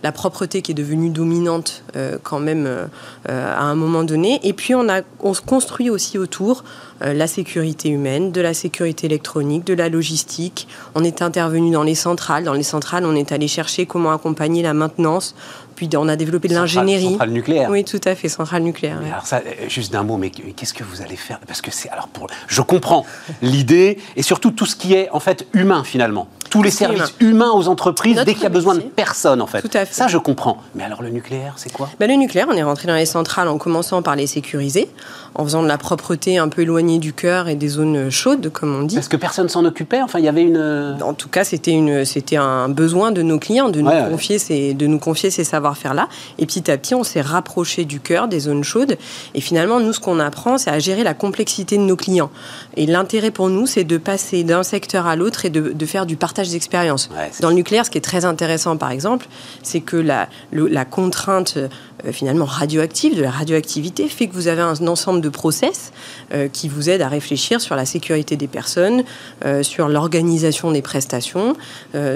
[0.03, 1.84] la propreté qui est devenue dominante
[2.24, 2.88] quand même
[3.28, 4.40] à un moment donné.
[4.42, 6.64] Et puis on, a, on se construit aussi autour
[7.01, 10.66] la sécurité humaine, de la sécurité électronique, de la logistique.
[10.94, 12.44] On est intervenu dans les centrales.
[12.44, 15.34] Dans les centrales, on est allé chercher comment accompagner la maintenance.
[15.79, 17.11] Puis on a développé de l'ingénierie.
[17.11, 17.70] Centrale nucléaire.
[17.70, 18.99] Oui, tout à fait, centrale nucléaire.
[19.01, 19.11] Ouais.
[19.12, 21.39] alors ça, euh, juste d'un mot, mais qu'est-ce que vous allez faire?
[21.47, 23.07] Parce que c'est alors pour, je comprends
[23.43, 26.26] l'idée et surtout tout ce qui est en fait humain finalement.
[26.51, 29.47] Tous les services humains aux entreprises Notre dès qu'il y a besoin de personnes en
[29.47, 29.61] fait.
[29.61, 29.93] Tout à fait.
[29.95, 30.57] Ça je comprends.
[30.74, 31.91] Mais alors le nucléaire, c'est quoi?
[32.01, 34.89] Ben, le nucléaire, on est rentré dans les centrales en commençant par les sécuriser,
[35.35, 38.74] en faisant de la propreté un peu éloignée du cœur et des zones chaudes, comme
[38.74, 38.95] on dit.
[38.95, 40.01] Parce que personne s'en occupait?
[40.01, 40.97] Enfin, il y avait une.
[41.03, 44.11] En tout cas, c'était une, c'était un besoin de nos clients de nous Ouais, ouais.
[44.11, 46.08] confier ces, de nous confier ces savoir-faire-là.
[46.38, 48.96] Et petit à petit, on s'est rapproché du cœur, des zones chaudes.
[49.34, 52.30] Et finalement, nous, ce qu'on apprend, c'est à gérer la complexité de nos clients.
[52.76, 56.06] Et l'intérêt pour nous, c'est de passer d'un secteur à l'autre et de, de faire
[56.06, 57.10] du partage d'expérience.
[57.16, 59.26] Ouais, Dans le nucléaire, ce qui est très intéressant, par exemple,
[59.62, 61.58] c'est que la, le- la contrainte
[62.05, 65.92] euh, finalement radioactive, de la radioactivité, fait que vous avez un ensemble de process
[66.32, 69.03] euh, qui vous aident à réfléchir sur la sécurité des personnes,
[69.44, 71.57] euh, sur l'organisation des prestations,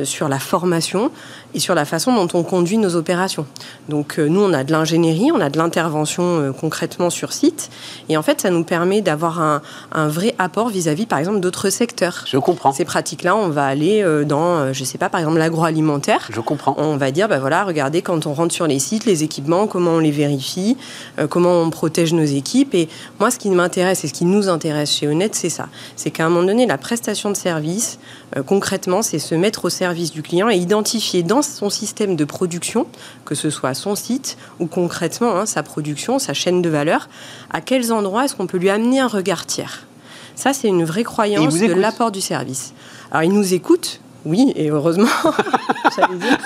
[0.05, 1.11] sur la formation
[1.55, 3.47] et sur la façon dont on conduit nos opérations.
[3.89, 7.71] Donc nous, on a de l'ingénierie, on a de l'intervention concrètement sur site,
[8.09, 9.63] et en fait, ça nous permet d'avoir un,
[9.93, 12.25] un vrai apport vis-à-vis, par exemple, d'autres secteurs.
[12.27, 12.73] Je comprends.
[12.73, 16.29] Ces pratiques-là, on va aller dans, je sais pas, par exemple, l'agroalimentaire.
[16.31, 16.75] Je comprends.
[16.79, 19.93] On va dire, bah voilà, regardez, quand on rentre sur les sites, les équipements, comment
[19.93, 20.77] on les vérifie,
[21.19, 22.75] euh, comment on protège nos équipes.
[22.75, 25.69] Et moi, ce qui m'intéresse et ce qui nous intéresse chez Honnête, c'est ça.
[25.97, 27.99] C'est qu'à un moment donné, la prestation de service,
[28.37, 32.25] euh, concrètement, c'est se mettre au service du client et identifier dans son système de
[32.27, 32.87] production,
[33.25, 37.09] que ce soit son site ou concrètement hein, sa production, sa chaîne de valeur,
[37.51, 39.87] à quels endroits est-ce qu'on peut lui amener un regard tiers.
[40.35, 42.75] Ça, c'est une vraie croyance de l'apport du service.
[43.11, 45.07] Alors, il nous écoute, oui, et heureusement,
[46.19, 46.39] dire.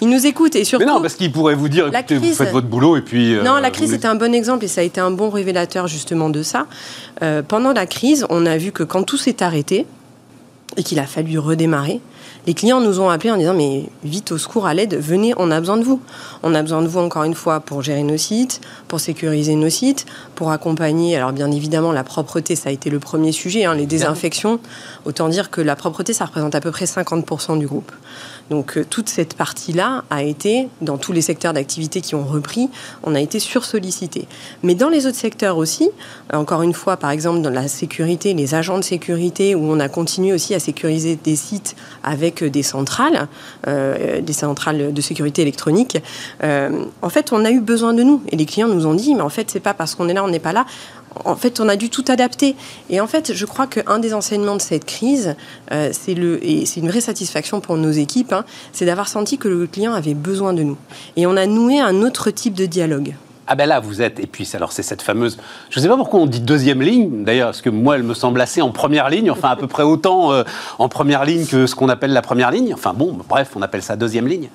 [0.00, 0.84] Il nous écoute et surtout.
[0.86, 3.34] Mais non, parce qu'il pourrait vous dire, écoutez, vous faites votre boulot et puis.
[3.34, 5.86] euh, Non, la crise était un bon exemple et ça a été un bon révélateur
[5.88, 6.66] justement de ça.
[7.22, 9.86] Euh, pendant la crise, on a vu que quand tout s'est arrêté
[10.76, 12.00] et qu'il a fallu redémarrer,
[12.46, 15.50] les clients nous ont appelés en disant mais vite au secours, à l'aide, venez, on
[15.50, 16.00] a besoin de vous.
[16.42, 19.68] On a besoin de vous encore une fois pour gérer nos sites, pour sécuriser nos
[19.68, 21.16] sites, pour accompagner.
[21.16, 24.60] Alors bien évidemment, la propreté, ça a été le premier sujet, hein, les désinfections.
[25.04, 27.92] Autant dire que la propreté, ça représente à peu près 50% du groupe.
[28.50, 32.70] Donc euh, toute cette partie-là a été, dans tous les secteurs d'activité qui ont repris,
[33.02, 34.26] on a été sursollicité.
[34.62, 35.90] Mais dans les autres secteurs aussi,
[36.32, 39.88] encore une fois, par exemple dans la sécurité, les agents de sécurité, où on a
[39.88, 43.28] continué aussi à sécuriser des sites avec euh, des centrales,
[43.66, 45.98] euh, des centrales de sécurité électronique,
[46.42, 48.22] en fait, on a eu besoin de nous.
[48.30, 50.24] Et les clients nous ont dit, mais en fait, c'est pas parce qu'on est là,
[50.24, 50.66] on n'est pas là.
[51.24, 52.54] En fait, on a dû tout adapter.
[52.90, 55.36] Et en fait, je crois qu'un des enseignements de cette crise,
[55.72, 59.38] euh, c'est le et c'est une vraie satisfaction pour nos équipes, hein, c'est d'avoir senti
[59.38, 60.76] que le client avait besoin de nous.
[61.16, 63.14] Et on a noué un autre type de dialogue.
[63.50, 65.38] Ah ben là, vous êtes, et puis alors c'est cette fameuse,
[65.70, 68.12] je ne sais pas pourquoi on dit deuxième ligne, d'ailleurs, parce que moi, elle me
[68.12, 70.44] semble assez en première ligne, enfin à peu près autant euh,
[70.78, 73.82] en première ligne que ce qu'on appelle la première ligne, enfin bon, bref, on appelle
[73.82, 74.50] ça deuxième ligne.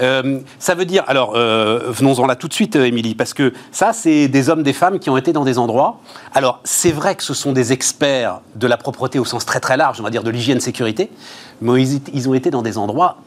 [0.00, 3.92] Euh, ça veut dire, alors euh, venons-en là tout de suite, Émilie, parce que ça,
[3.92, 6.00] c'est des hommes, des femmes qui ont été dans des endroits,
[6.32, 9.76] alors c'est vrai que ce sont des experts de la propreté au sens très très
[9.76, 11.10] large, on va dire de l'hygiène-sécurité,
[11.60, 13.18] mais ils, ont été dans des endroits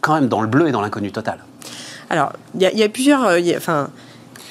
[0.00, 1.38] quand même dans le bleu et dans l'inconnu total.
[2.08, 3.28] Alors, il y, a- plusieurs.
[3.56, 3.88] Enfin,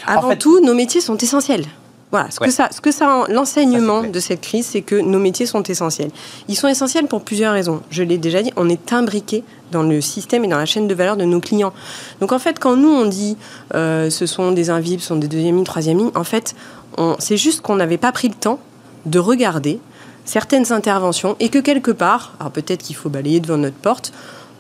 [0.07, 1.65] avant fait- tout, nos métiers sont essentiels.
[2.11, 2.47] Voilà, ce Ouais.
[2.47, 6.11] que ça, ce que ça, l'enseignement de cette crise, c'est que nos métiers sont essentiels.
[6.47, 7.81] Ils sont essentiels pour plusieurs raisons.
[7.89, 10.93] Je l'ai déjà dit, on est imbriqué dans le système et dans la chaîne de
[10.93, 11.73] valeur de nos clients.
[12.21, 13.35] Donc en fait, quand nous on dit
[13.73, 16.53] euh, ce sont des invisibles, ce sont des deuxième ligne, troisième ligne, en fait,
[16.99, 18.59] on- c'est juste qu'on n'avait pas pris le temps
[19.07, 19.79] de regarder
[20.23, 24.13] certaines interventions et que quelque part, alors peut-être qu'il faut balayer devant notre porte,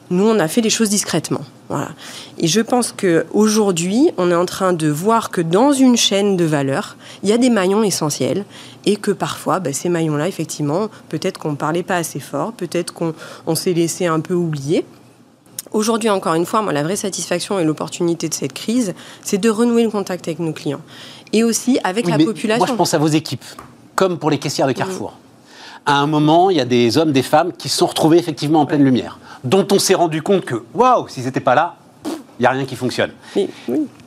[0.09, 1.41] nous on a fait les choses discrètement.
[1.69, 1.89] Voilà.
[2.37, 6.37] Et je pense que aujourd'hui, on est en train de voir que dans une chaîne
[6.37, 8.45] de valeur, il y a des maillons essentiels
[8.85, 12.93] et que parfois, bah, ces maillons-là, effectivement, peut-être qu'on ne parlait pas assez fort, peut-être
[12.93, 13.13] qu'on
[13.47, 14.85] on s'est laissé un peu oublier.
[15.71, 18.93] Aujourd'hui, encore une fois, moi, la vraie satisfaction et l'opportunité de cette crise,
[19.23, 20.81] c'est de renouer le contact avec nos clients.
[21.31, 22.65] Et aussi avec Oui, la population.
[22.65, 23.43] Moi, je pense à vos équipes,
[23.95, 25.17] comme pour les caissières de Carrefour.
[25.85, 28.61] À un moment, il y a des hommes, des femmes qui se sont retrouvés effectivement
[28.61, 31.75] en pleine lumière, dont on s'est rendu compte que, waouh, s'ils n'étaient pas là,
[32.39, 33.11] Il n'y a rien qui fonctionne.
[33.35, 33.47] Oui.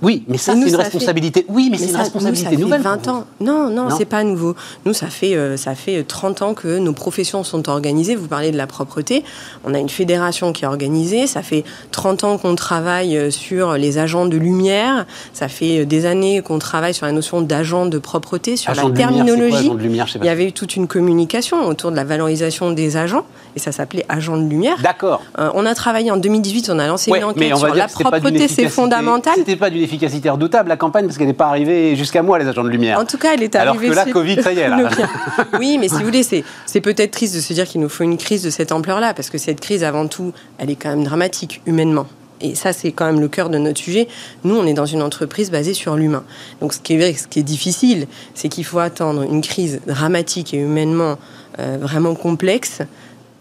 [0.03, 1.47] Oui, mais ça, c'est une responsabilité.
[1.49, 2.83] Oui, mais, c'est une responsabilité nous, ça nouvelle.
[2.83, 3.11] Fait pour 20 vous.
[3.19, 3.25] ans.
[3.41, 4.55] Non, non, Non c'est pas nouveau.
[4.85, 8.15] Nous, ça fait, euh, ça fait 30 ans que nos professions sont organisées.
[8.15, 9.25] Vous parlez de la propreté.
[9.65, 11.27] On a une fédération qui est organisée.
[11.27, 15.07] Ça fait 30 ans qu'on travaille euh, sur les agents de lumière.
[15.33, 18.83] Ça fait euh, des années qu'on travaille sur la notion d'agent de propreté, sur Agent
[18.83, 19.71] la lumière, quoi, terminologie.
[19.71, 20.07] lumière.
[20.17, 23.25] Il y avait eu toute une communication autour de la valorisation des agents.
[23.55, 24.77] Et ça s'appelait agent de lumière.
[24.83, 25.23] D'accord.
[25.39, 26.69] Euh, on a travaillé en 2018.
[26.71, 28.49] On a lancé Ouais, une enquête mais on va sur la propreté.
[28.49, 29.33] C'est fondamental.
[29.37, 32.65] C'était pas efficacité redoutable la campagne parce qu'elle n'est pas arrivée jusqu'à moi les agents
[32.65, 32.99] de lumière.
[32.99, 33.89] En tout cas, elle est Alors arrivée.
[33.91, 34.89] que là, chez- Covid, ça y est, là.
[35.59, 38.05] Oui, mais si vous voulez, c'est, c'est peut-être triste de se dire qu'il nous faut
[38.05, 41.05] une crise de cette ampleur-là, parce que cette crise, avant tout, elle est quand même
[41.05, 42.07] dramatique, humainement.
[42.43, 44.09] Et ça, c'est quand même le cœur de notre sujet.
[44.45, 46.23] Nous, on est dans une entreprise basée sur l'humain.
[46.61, 49.81] Donc, ce qui est, vrai, ce qui est difficile, c'est qu'il faut attendre une crise
[49.87, 51.17] dramatique et humainement
[51.59, 52.83] euh, vraiment complexe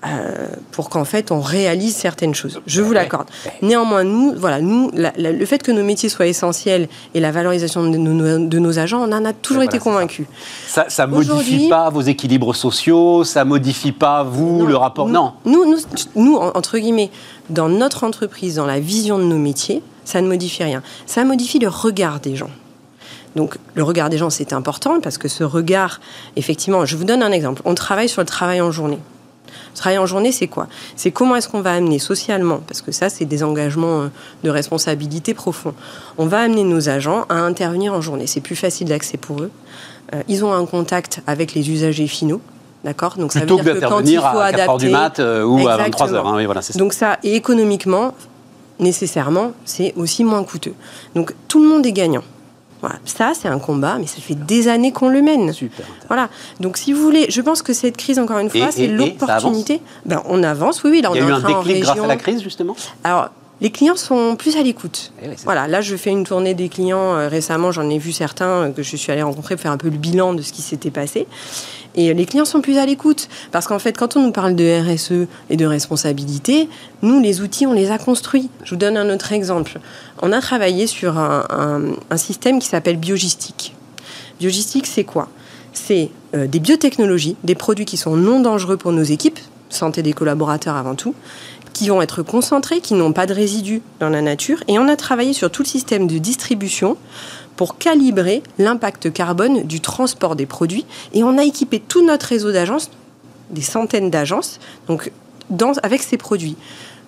[0.08, 2.62] euh, pour qu'en fait on réalise certaines choses.
[2.68, 3.28] Je vous l'accorde.
[3.62, 7.32] Néanmoins, nous, voilà, nous, la- la- le fait que nos métiers soient essentiels et la
[7.32, 10.28] valorisation de nos, de nos agents, on en a toujours été convaincus.
[10.68, 15.08] Ça, ça modifie pas vos équilibres sociaux, ça modifie pas vous Non, le rapport?
[15.08, 15.34] nous- Non.
[15.46, 15.78] Nous, nous,
[16.16, 17.10] nous, en- entre guillemets,
[17.50, 20.84] dans notre entreprise, dans la vision de nos métiers, ça ne modifie rien.
[21.08, 22.50] Ça modifie le regard des gens.
[23.36, 26.00] Donc, le regard des gens, c'est important parce que ce regard,
[26.38, 27.62] effectivement, je vous donne un exemple.
[27.66, 29.00] On travaille sur le travail en journée.
[29.76, 30.68] Le travail en journée, c'est quoi?
[30.96, 34.08] C'est comment est-ce qu'on va amener socialement, parce que ça, c'est des engagements euh,
[34.46, 35.74] de responsabilité profonds.
[36.18, 38.26] On va amener nos agents à intervenir en journée.
[38.26, 39.52] C'est plus facile d'accès pour eux.
[40.14, 42.40] Euh, ils ont un contact avec les usagers finaux.
[42.86, 43.16] D'accord?
[43.18, 44.86] Donc, ça veut Plutôt que dire que quand il faut à 4h adapter.
[44.86, 46.32] du mat euh, ou à Exactement.
[46.32, 46.38] 23h.
[46.38, 46.80] oui, voilà, c'est ça.
[46.80, 48.14] Donc ça, et économiquement,
[48.80, 50.74] nécessairement, c'est aussi moins coûteux.
[51.16, 52.24] Donc tout le monde est gagnant.
[52.86, 53.00] Voilà.
[53.06, 55.52] Ça, c'est un combat, mais ça fait des années qu'on le mène.
[55.54, 55.86] Super.
[56.08, 56.30] Voilà.
[56.60, 59.82] Donc, si vous voulez, je pense que cette crise, encore une fois, c'est l'opportunité.
[60.06, 61.02] Ben, on avance, oui, oui.
[61.02, 62.76] Là, on Il y a eu en un déclic grâce à la crise, justement?
[63.04, 63.30] Alors,
[63.62, 65.14] les clients sont plus à l'écoute.
[65.24, 67.72] Eh oui, Voilà, là, je fais une tournée des clients euh, récemment.
[67.72, 70.34] J'en ai vu certains que je suis allée rencontrer pour faire un peu le bilan
[70.34, 71.26] de ce qui s'était passé.
[71.96, 73.28] Et les clients sont plus à l'écoute.
[73.52, 76.70] Parce qu'en fait, quand on nous parle de RSE et de responsabilité,
[77.02, 78.50] nous, les outils, on les a construits.
[78.64, 79.80] Je vous donne un autre exemple.
[80.22, 83.74] On a travaillé sur un système qui s'appelle Biogistique.
[84.40, 85.30] Biogistique, c'est quoi?
[85.74, 89.40] C'est euh, des biotechnologies, des produits qui sont non dangereux pour nos équipes,
[89.70, 91.16] santé des collaborateurs avant tout,
[91.74, 94.64] qui vont être concentrés, qui n'ont pas de résidus dans la nature.
[94.68, 96.98] Et on a travaillé sur tout le système de distribution
[97.56, 100.86] pour calibrer l'impact carbone du transport des produits.
[101.14, 102.90] Et on a équipé tout notre réseau d'agences,
[103.52, 105.12] des centaines d'agences, donc
[105.84, 106.56] avec ces produits.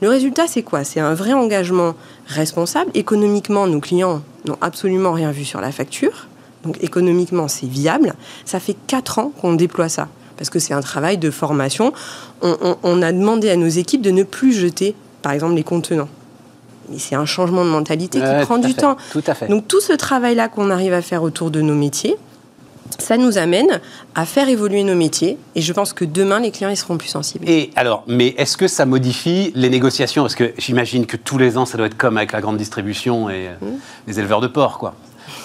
[0.02, 0.84] Le résultat, c'est quoi?
[0.84, 1.96] C'est un vrai engagement
[2.28, 2.92] responsable.
[2.94, 6.28] Économiquement, nos clients n'ont absolument rien vu sur la facture.
[6.64, 8.14] Donc économiquement, c'est viable.
[8.46, 10.08] Ça fait 4 ans qu'on déploie ça.
[10.38, 11.94] Parce que c'est un travail de formation.
[12.44, 14.94] On, on- on a demandé à nos équipes de ne plus jeter,
[15.24, 16.10] par exemple, les contenants.
[16.90, 18.98] Mais c'est un changement de mentalité Ouais, qui prend du fait, temps.
[19.12, 19.48] Tout à fait.
[19.48, 22.16] Donc tout ce travail-là qu'on arrive à faire autour de nos métiers,
[23.00, 23.82] ça nous amène
[24.16, 25.38] à faire évoluer nos métiers.
[25.56, 27.48] Et je pense que demain, les clients, ils seront plus sensibles.
[27.48, 30.24] Et alors, mais est-ce que ça modifie les négociations?
[30.24, 33.30] Parce que j'imagine que tous les ans, ça doit être comme avec la grande distribution
[33.30, 33.66] et euh, Mmh.
[34.08, 34.94] les éleveurs de porc, quoi.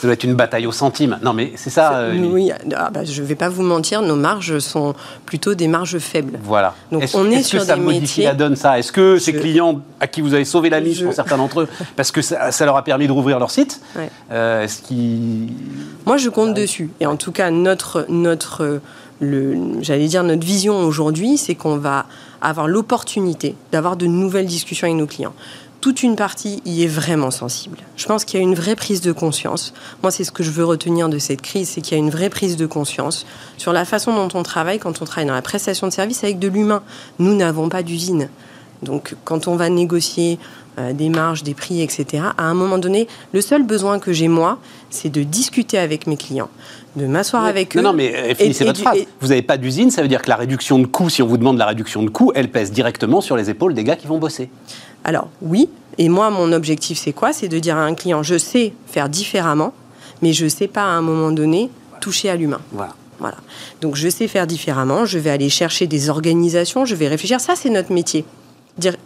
[0.03, 1.17] Ça doit être une bataille au centime.
[1.23, 1.93] Non, mais c'est ça.
[1.99, 4.97] euh, oui, ah bah, je ne vais pas vous mentir, nos marges sont
[5.27, 6.41] plutôt des marges faibles.
[6.43, 6.75] Voilà.
[6.91, 8.81] Donc, est-ce, on est que sur ça des modifie métiers- la donne, ça?
[8.81, 11.61] Est-ce que ces clients à qui vous avez sauvé la mise Je- pour certains d'entre
[11.61, 14.11] eux, parce que ça, ça leur a permis de rouvrir leur site, Ouais.
[14.33, 15.53] euh, est-ce qu'ils...
[16.05, 16.91] Moi, je compte dessus.
[16.99, 18.81] Et en tout cas, notre, notre,
[19.23, 22.07] euh, j'allais dire notre vision aujourd'hui, c'est qu'on va
[22.41, 25.35] avoir l'opportunité d'avoir de nouvelles discussions avec nos clients.
[25.83, 27.79] Toute une partie y est vraiment sensible.
[27.97, 29.75] Je pense qu'il y a une vraie prise de conscience.
[30.05, 32.09] Moi, c'est ce que je veux retenir de cette crise, c'est qu'il y a une
[32.11, 33.27] vraie prise de conscience
[33.59, 36.39] sur la façon dont on travaille quand on travaille dans la prestation de services avec
[36.39, 36.85] de l'humain.
[37.19, 38.29] Nous n'avons pas d'usine.
[38.85, 40.39] Donc, quand on va négocier
[40.79, 44.29] euh, des marges, des prix, etc., à un moment donné, le seul besoin que j'ai,
[44.29, 44.59] moi,
[44.89, 46.49] c'est de discuter avec mes clients,
[46.95, 47.85] de m'asseoir avec non, eux.
[47.87, 48.99] non, mais euh, finissez et votre phrase.
[48.99, 51.27] et- Vous n'avez pas d'usine, ça veut dire que la réduction de coûts, si on
[51.27, 54.07] vous demande la réduction de coûts, elle pèse directement sur les épaules des gars qui
[54.07, 54.49] vont bosser.
[55.05, 55.69] Alors, oui.
[55.99, 57.33] Et moi, mon objectif, c'est quoi?
[57.33, 59.75] C'est de dire à un client, je sais faire différemment,
[60.23, 62.61] mais je ne sais pas, à un moment donné, toucher à l'humain.
[62.73, 62.95] Voilà.
[63.19, 63.37] Voilà.
[63.81, 67.41] Donc je sais faire différemment, je vais aller chercher des organisations, je vais réfléchir.
[67.41, 68.25] Ça, c'est notre métier.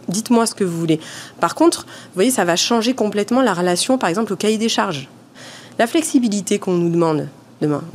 [0.07, 0.99] Dites-moi ce que vous voulez.
[1.39, 4.69] Par contre, vous voyez, ça va changer complètement la relation, par exemple, au cahier des
[4.69, 5.07] charges.
[5.77, 7.27] La flexibilité qu'on nous demande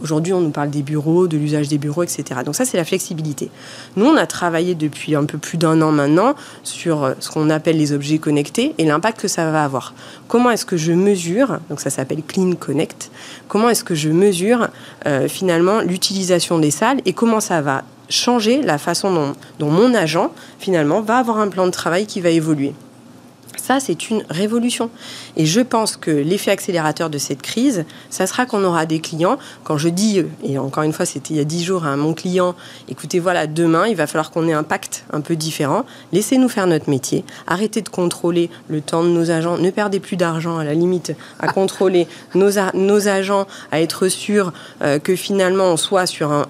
[0.03, 2.41] Aujourd'hui, on nous parle des bureaux, de l'usage des bureaux, etc.
[2.45, 3.49] Donc ça, c'est la flexibilité.
[3.97, 6.35] Nous, on a travaillé depuis un peu plus d'un an maintenant
[6.65, 9.95] sur euh, ce qu'on appelle les objets connectés et l'impact que ça va avoir.
[10.27, 13.11] Comment est-ce que je mesure, donc ça s'appelle Clean Connect,
[13.47, 14.69] comment est-ce que je mesure
[15.07, 20.33] euh, finalement l'utilisation des salles et comment ça va changer la façon dont mon agent,
[20.59, 22.75] finalement, va avoir un plan de travail qui va évoluer?
[23.63, 24.91] Ça, c'est une révolution.
[25.37, 29.39] Et je pense que l'effet accélérateur de cette crise, ça sera qu'on aura des clients.
[29.63, 32.13] Quand je dis, et encore une fois, c'était il y a dix jours à mon
[32.13, 32.57] client,
[32.89, 35.85] écoutez, voilà, demain, il va falloir qu'on ait un pacte un peu différent.
[36.13, 37.25] Laissez-nous faire notre métier.
[37.47, 39.57] Arrêtez de contrôler le temps de nos agents.
[39.57, 44.53] Ne perdez plus d'argent, à la limite, à contrôler nos, nos agents, à être sûr
[44.83, 46.47] euh, que finalement, on soit sur un,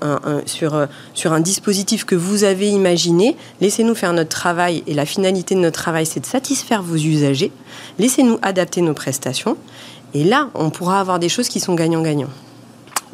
[0.46, 3.36] sur, euh, sur un dispositif que vous avez imaginé.
[3.60, 4.82] Laissez-nous faire notre travail.
[4.86, 7.52] Et la finalité de notre travail, c'est de satisfaire vos usagers.
[7.98, 9.56] Laissez-nous adapter nos prestations.
[10.14, 12.28] Et là, on pourra avoir des choses qui sont gagnant-gagnant.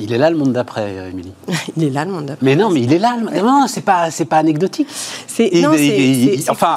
[0.01, 1.33] Il est là le monde d'après, Émilie.
[1.77, 2.45] il est là le monde d'après.
[2.45, 3.17] Mais non, mais il est là.
[3.19, 3.41] Le...
[3.41, 4.89] Non, c'est pas, c'est pas anecdotique.
[5.27, 6.77] C'est, non, c'est, enfin,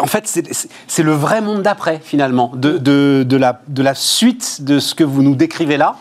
[0.00, 0.42] en fait,
[0.86, 4.94] c'est, le vrai monde d'après finalement, de, de, de, la, de la suite de ce
[4.94, 5.96] que vous nous décrivez là.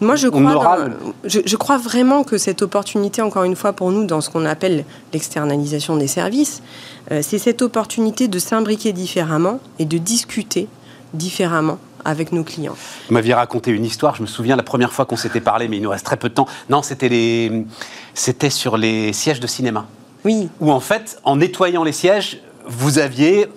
[0.00, 0.78] Moi, je crois,
[1.24, 4.46] je, je, crois vraiment que cette opportunité, encore une fois, pour nous, dans ce qu'on
[4.46, 6.62] appelle l'externalisation des services,
[7.22, 10.68] c'est cette opportunité de s'imbriquer différemment et de discuter
[11.12, 12.76] différemment avec nos clients.
[13.08, 15.76] Vous m'aviez raconté une histoire, je me souviens la première fois qu'on s'était parlé, mais
[15.76, 16.46] il nous reste très peu de temps.
[16.68, 17.66] Non, c'était les...
[18.14, 19.86] c'était sur les sièges de cinéma.
[20.24, 20.48] Oui.
[20.60, 23.48] Où en fait, en nettoyant les sièges, vous aviez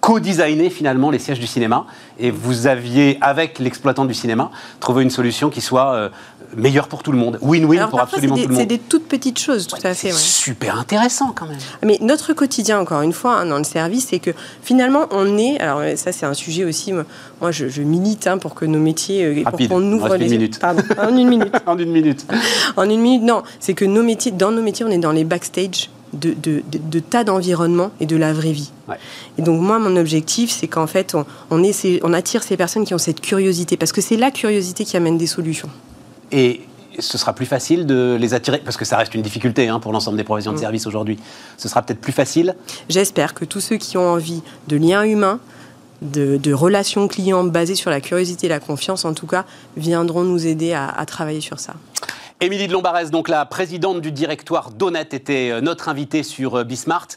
[0.00, 1.86] co-designé finalement les sièges du cinéma
[2.18, 6.08] et vous aviez, avec l'exploitant du cinéma, trouvé une solution qui soit euh,
[6.56, 7.38] meilleure pour tout le monde.
[7.42, 8.56] Win-win pour absolument tout le monde.
[8.58, 10.12] C'est des toutes petites choses, tout à fait.
[10.12, 11.58] Super intéressant quand même.
[11.84, 14.32] Mais notre quotidien, encore une fois, hein, dans le service, c'est que
[14.62, 15.60] finalement, on est.
[15.60, 16.92] Alors, ça, c'est un sujet aussi.
[16.92, 19.24] Moi, je, milite hein, pour que nos métiers.
[19.24, 20.26] Euh, Rapide, pour qu'on ouvre les.
[20.26, 20.58] Une minute.
[20.58, 21.54] Pardon, en une minute.
[21.66, 22.26] en une minute.
[22.76, 23.42] en une minute, non.
[23.60, 27.24] C'est que nos métiers, dans nos métiers, on est dans les backstage de, de, tas
[27.24, 28.70] d'environnements et de la vraie vie.
[29.38, 31.62] Et donc moi, mon objectif, c'est qu'en fait, on, on,
[32.02, 35.18] on attire ces personnes qui ont cette curiosité, parce que c'est la curiosité qui amène
[35.18, 35.68] des solutions.
[36.32, 36.60] Et
[36.98, 39.92] ce sera plus facile de les attirer, parce que ça reste une difficulté hein, pour
[39.92, 40.60] l'ensemble des professions de mm.
[40.60, 41.18] service aujourd'hui.
[41.56, 42.54] Ce sera peut-être plus facile
[42.88, 45.40] J'espère que tous ceux qui ont envie de liens humains,
[46.02, 49.44] de, relations clients basées sur la curiosité et la confiance, en tout cas,
[49.76, 51.74] viendront nous aider à travailler sur ça.
[52.42, 56.64] Émilie de Lombarès, donc la présidente du directoire d'Honnête, était euh, notre invitée sur euh,
[56.64, 57.08] Bismart.